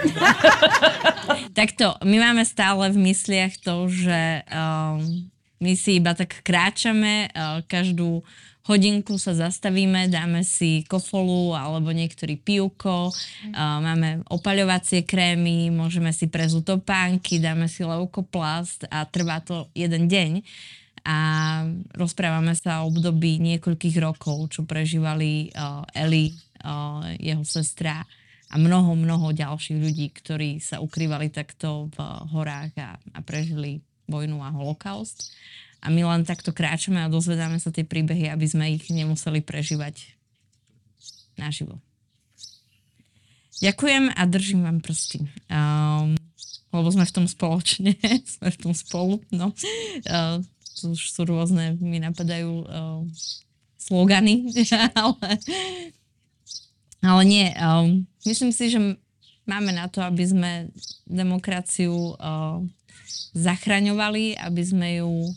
[1.60, 5.30] Takto, my máme stále v mysliach to, že um,
[5.64, 8.22] my si iba tak kráčame, uh, každú
[8.66, 16.26] hodinku sa zastavíme, dáme si kofolu alebo niektorý pivko, uh, máme opaľovacie krémy, môžeme si
[16.26, 20.42] prezúť topánky, dáme si leukoplast a trvá to jeden deň
[21.06, 21.18] a
[21.94, 26.34] rozprávame sa o období niekoľkých rokov, čo prežívali uh, Eli,
[27.22, 28.04] jeho sestra
[28.50, 31.98] a mnoho, mnoho ďalších ľudí, ktorí sa ukrývali takto v
[32.34, 35.34] horách a, a prežili vojnu a holokaust
[35.86, 40.18] a my len takto kráčame a dozvedáme sa tie príbehy, aby sme ich nemuseli prežívať
[41.38, 41.78] naživo.
[43.62, 45.30] Ďakujem a držím vám prsty.
[45.48, 46.18] Um,
[46.74, 47.94] lebo sme v tom spoločne,
[48.36, 49.54] sme v tom spolu, no.
[50.10, 50.42] Uh,
[50.82, 53.00] to už sú rôzne, mi napadajú uh,
[53.78, 54.50] slogany,
[55.00, 55.40] ale,
[57.06, 57.48] ale nie.
[57.54, 58.82] Um, myslím si, že
[59.46, 60.52] máme na to, aby sme
[61.06, 62.60] demokraciu uh,
[63.38, 65.30] zachraňovali, aby sme ju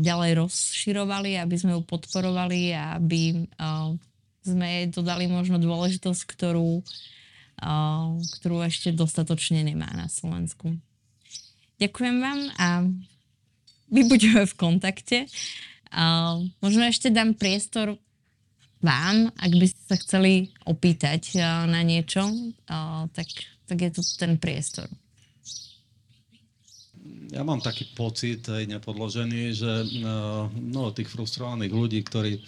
[0.00, 3.44] ďalej rozširovali, aby sme ju podporovali a aby
[4.40, 6.80] sme jej dodali možno dôležitosť, ktorú,
[8.40, 10.72] ktorú ešte dostatočne nemá na Slovensku.
[11.76, 12.68] Ďakujem vám a
[13.92, 15.28] my budeme v kontakte.
[16.64, 18.00] Možno ešte dám priestor
[18.78, 22.30] vám, ak by ste sa chceli opýtať na niečo,
[23.14, 23.28] tak,
[23.66, 24.86] tak je tu ten priestor.
[27.28, 29.72] Ja mám taký pocit, aj nepodložený, že
[30.56, 32.40] no, tých frustrovaných ľudí, ktorí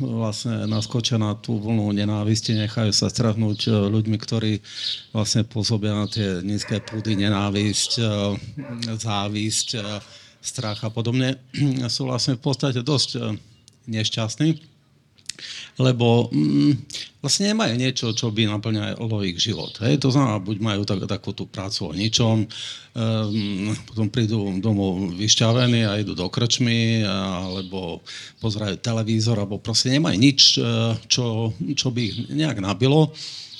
[0.00, 4.56] vlastne naskočia na tú vlnu nenávisti, nechajú sa strhnúť ľuďmi, ktorí
[5.12, 8.00] vlastne pôsobia na tie nízke púdy nenávisť,
[9.04, 9.68] závisť,
[10.40, 11.36] strach a podobne,
[11.92, 13.36] sú vlastne v podstate dosť
[13.84, 14.73] nešťastní
[15.80, 16.72] lebo mm,
[17.24, 19.74] vlastne nemajú niečo, čo by naplňalo ich život.
[19.80, 20.02] Hej?
[20.04, 25.88] To znamená, buď majú tak, takú tú prácu o ničom, um, potom prídu domov vyšťavení
[25.88, 28.04] a idú do krčmy, alebo
[28.38, 33.10] pozerajú televízor, alebo proste nemajú nič, e, čo, čo by ich nejak nabilo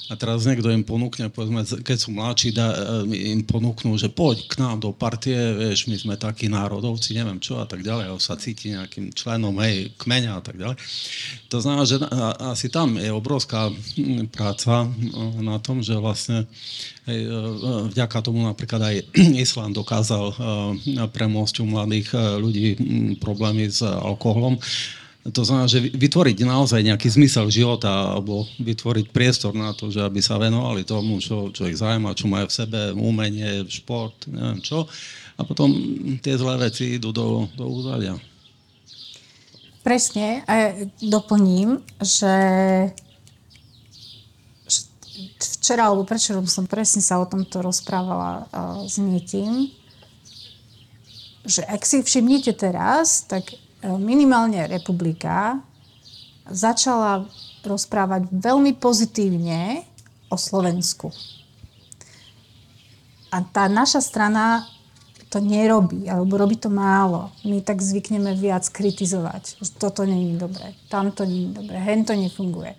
[0.04, 4.44] a teraz niekto im ponúkne, povedzme, keď sú mladší, da, e, im ponúknú, že poď
[4.44, 8.20] k nám do partie, vieš, my sme takí národovci, neviem čo a tak ďalej, a
[8.20, 10.76] sa cíti nejakým členom, hej, kmeňa a tak ďalej.
[11.48, 11.96] To znamená, že
[12.52, 13.72] asi tam je obrovská
[14.28, 14.84] práca
[15.40, 16.44] na tom, že vlastne
[17.08, 17.40] hej, e,
[17.88, 18.96] vďaka tomu napríklad aj
[19.44, 20.36] Island dokázal
[21.16, 22.76] premôcť u mladých ľudí
[23.24, 24.60] problémy s alkoholom,
[25.32, 30.20] to znamená, že vytvoriť naozaj nejaký zmysel života alebo vytvoriť priestor na to, že aby
[30.20, 34.84] sa venovali tomu, čo, čo ich zaujíma, čo majú v sebe, umenie, šport, neviem čo.
[35.40, 35.72] A potom
[36.20, 38.20] tie zlé veci idú do, do úzadia.
[39.80, 40.44] Presne.
[40.44, 42.36] A doplním, že
[45.40, 49.72] včera alebo prečerom som presne sa o tomto rozprávala uh, s niekým,
[51.44, 53.63] že ak si všimnete teraz, tak
[54.00, 55.60] minimálne republika
[56.48, 57.28] začala
[57.64, 59.84] rozprávať veľmi pozitívne
[60.28, 61.12] o Slovensku.
[63.32, 64.64] A tá naša strana
[65.34, 67.34] to nerobí, alebo robí to málo.
[67.42, 72.78] My tak zvykneme viac kritizovať, že toto není dobré, tamto není dobré, hen to nefunguje.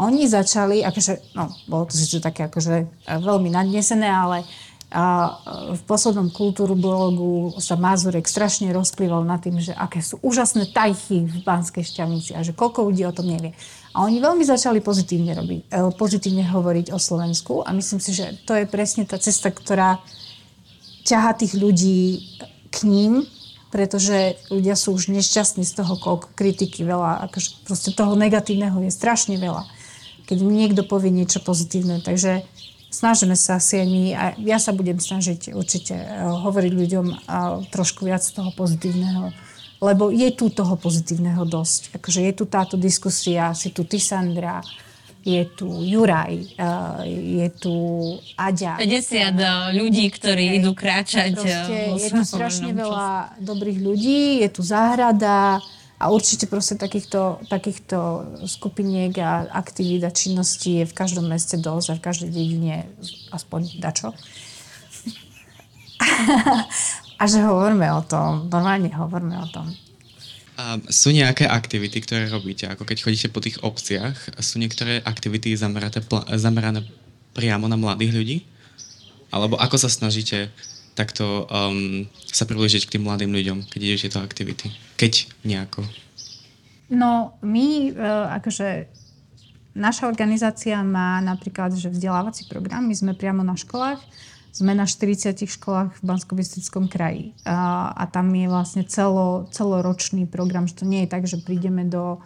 [0.00, 4.40] Oni začali, akože, no, bolo to síce také akože veľmi nadnesené, ale
[4.92, 5.40] a
[5.72, 11.24] v poslednom kultúru blogu sa Mazurek strašne rozplýval nad tým, že aké sú úžasné tajchy
[11.24, 13.56] v Banskej šťavnici a že koľko ľudí o tom nevie.
[13.96, 18.36] A oni veľmi začali pozitívne, robiť, e, pozitívne hovoriť o Slovensku a myslím si, že
[18.44, 20.04] to je presne tá cesta, ktorá
[21.08, 22.20] ťaha tých ľudí
[22.68, 23.24] k ním,
[23.72, 28.92] pretože ľudia sú už nešťastní z toho, koľko kritiky veľa, akože proste toho negatívneho je
[28.92, 29.64] strašne veľa.
[30.28, 32.44] Keď niekto povie niečo pozitívne, takže
[32.92, 37.16] snažíme sa my a ja sa budem snažiť určite eh, hovoriť ľuďom eh,
[37.72, 39.32] trošku viac toho pozitívneho,
[39.80, 41.96] lebo je tu toho pozitívneho dosť.
[41.96, 44.60] Akože je tu táto diskusia, si tu ty, Sandra,
[45.24, 47.00] je tu Juraj, eh,
[47.42, 47.74] je tu
[48.36, 48.76] Aďa.
[48.76, 51.32] 50 ľudí, ktorí idú kráčať.
[51.32, 55.64] Proste, je tu strašne veľa dobrých ľudí, je tu záhrada,
[56.02, 61.94] a určite proste takýchto, takýchto skupiniek a aktivít a činností je v každom meste dosť
[61.94, 62.90] a v každej dedine
[63.30, 64.10] aspoň dačo.
[67.22, 69.70] a že hovoríme o tom, normálne hovoríme o tom.
[70.58, 72.66] A sú nejaké aktivity, ktoré robíte?
[72.66, 76.02] Ako keď chodíte po tých obciach, sú niektoré aktivity zamerané,
[76.34, 76.82] zamerané
[77.30, 78.36] priamo na mladých ľudí?
[79.30, 80.50] Alebo ako sa snažíte
[80.92, 84.68] takto um, sa približiť k tým mladým ľuďom, keď idete tieto aktivity?
[85.00, 85.84] Keď nejako?
[86.92, 88.88] No, my uh, akože
[89.72, 94.00] naša organizácia má napríklad že vzdelávací program, my sme priamo na školách,
[94.52, 96.36] sme na 40 školách v bansko
[96.92, 101.40] kraji a, a tam je vlastne celo, celoročný program, že to nie je tak, že
[101.40, 102.20] prídeme do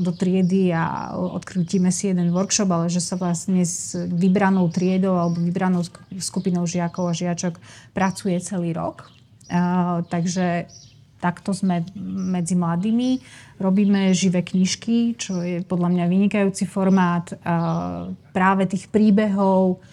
[0.00, 5.36] do triedy a odkrutíme si jeden workshop, ale že sa vlastne s vybranou triedou alebo
[5.36, 5.84] vybranou
[6.16, 7.60] skupinou žiakov a žiačok
[7.92, 9.12] pracuje celý rok.
[10.08, 10.70] Takže
[11.20, 13.20] takto sme medzi mladými.
[13.60, 17.28] Robíme živé knižky, čo je podľa mňa vynikajúci formát
[18.32, 19.84] práve tých príbehov,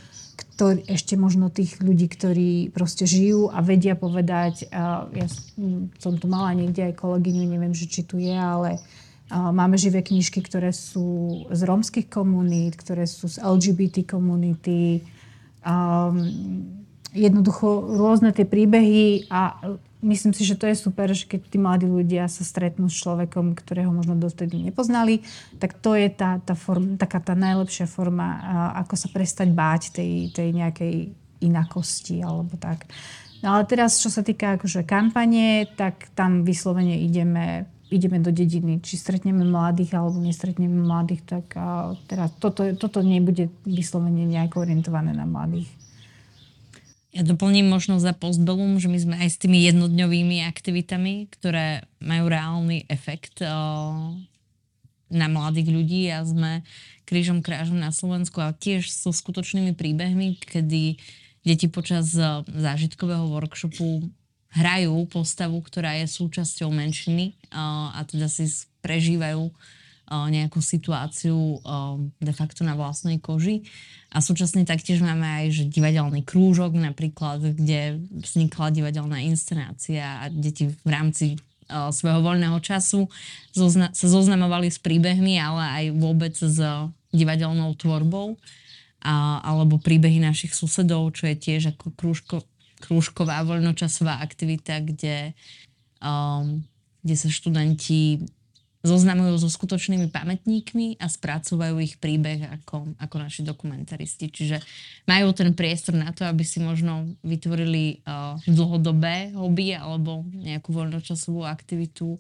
[0.56, 4.72] ktorý, ešte možno tých ľudí, ktorí proste žijú a vedia povedať.
[5.12, 5.28] Ja
[6.00, 8.80] som tu mala niekde aj kolegyňu, neviem, že či tu je, ale
[9.32, 15.04] Máme živé knižky, ktoré sú z rómskych komunít, ktoré sú z LGBT komunity.
[17.12, 17.68] Jednoducho
[18.00, 19.60] rôzne tie príbehy a
[20.00, 23.52] myslím si, že to je super, že keď tí mladí ľudia sa stretnú s človekom,
[23.52, 25.28] ktorého možno dovtedy nepoznali,
[25.60, 28.40] tak to je tá, tá form, taká tá najlepšia forma,
[28.80, 30.96] ako sa prestať báť tej, tej nejakej
[31.44, 32.88] inakosti alebo tak.
[33.44, 38.84] No ale teraz, čo sa týka akože kampane, tak tam vyslovene ideme ideme do dediny,
[38.84, 45.16] či stretneme mladých alebo nestretneme mladých, tak a, teda toto, toto nebude vyslovene nejako orientované
[45.16, 45.72] na mladých.
[47.16, 52.30] Ja doplním možno za postbellum, že my sme aj s tými jednodňovými aktivitami, ktoré majú
[52.30, 53.48] reálny efekt o,
[55.08, 56.62] na mladých ľudí a sme
[57.08, 61.00] krížom krážom na Slovensku a tiež so skutočnými príbehmi, kedy
[61.48, 62.12] deti počas
[62.52, 64.12] zážitkového workshopu
[64.58, 68.50] hrajú postavu, ktorá je súčasťou menšiny a teda si
[68.82, 69.54] prežívajú
[70.08, 71.60] nejakú situáciu
[72.18, 73.68] de facto na vlastnej koži.
[74.08, 80.72] A súčasne taktiež máme aj že divadelný krúžok napríklad, kde vznikla divadelná inscenácia a deti
[80.72, 81.36] v rámci
[81.68, 83.12] svojho voľného času
[83.52, 86.56] zozna- sa zoznamovali s príbehmi, ale aj vôbec s
[87.12, 88.40] divadelnou tvorbou
[89.44, 92.48] alebo príbehy našich susedov, čo je tiež ako krúžko,
[92.82, 95.34] krúžková voľnočasová aktivita, kde,
[96.02, 96.62] um,
[97.02, 98.22] kde sa študenti
[98.86, 104.32] zoznamujú so skutočnými pamätníkmi a spracúvajú ich príbeh ako, ako naši dokumentaristi.
[104.32, 104.64] Čiže
[105.10, 111.44] majú ten priestor na to, aby si možno vytvorili uh, dlhodobé hobby alebo nejakú voľnočasovú
[111.44, 112.16] aktivitu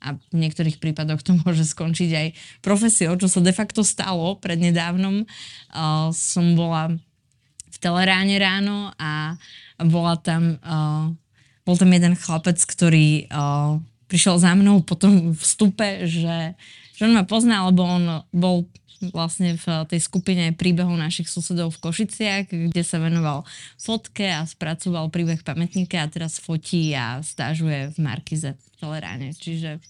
[0.00, 2.28] a v niektorých prípadoch to môže skončiť aj
[2.60, 5.24] profesiou, čo sa de facto stalo prednedávnom.
[5.70, 6.92] Uh, som bola
[7.70, 9.38] v Teleráne ráno a
[9.88, 11.08] bola tam, uh,
[11.64, 16.58] bol tam jeden chlapec, ktorý uh, prišiel za mnou po tom vstupe, že,
[16.98, 18.66] že on ma pozná, lebo on bol
[19.08, 23.48] vlastne v tej skupine príbehov našich susedov v Košiciach, kde sa venoval
[23.80, 29.32] fotke a spracoval príbeh pamätníka a teraz fotí a stážuje v Markize v Teleráne.
[29.32, 29.80] Čiže...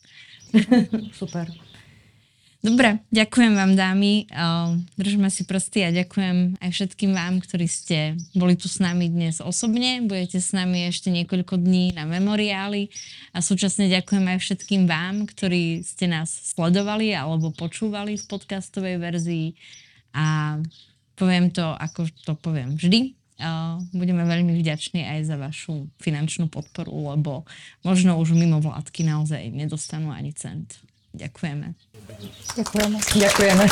[1.19, 1.51] Super.
[2.61, 4.29] Dobre, ďakujem vám dámy,
[5.01, 9.41] držme si prsty a ďakujem aj všetkým vám, ktorí ste boli tu s nami dnes
[9.41, 12.93] osobne, budete s nami ešte niekoľko dní na memoriáli.
[13.33, 19.57] A súčasne ďakujem aj všetkým vám, ktorí ste nás sledovali alebo počúvali v podcastovej verzii.
[20.13, 20.61] A
[21.17, 23.17] poviem to, ako to poviem vždy,
[23.97, 27.49] budeme veľmi vďační aj za vašu finančnú podporu, lebo
[27.81, 30.77] možno už mimo vládky naozaj nedostanú ani cent.
[31.15, 31.75] Ďakujeme.
[32.57, 32.99] Ďakujeme.
[33.19, 33.65] Ďakujeme.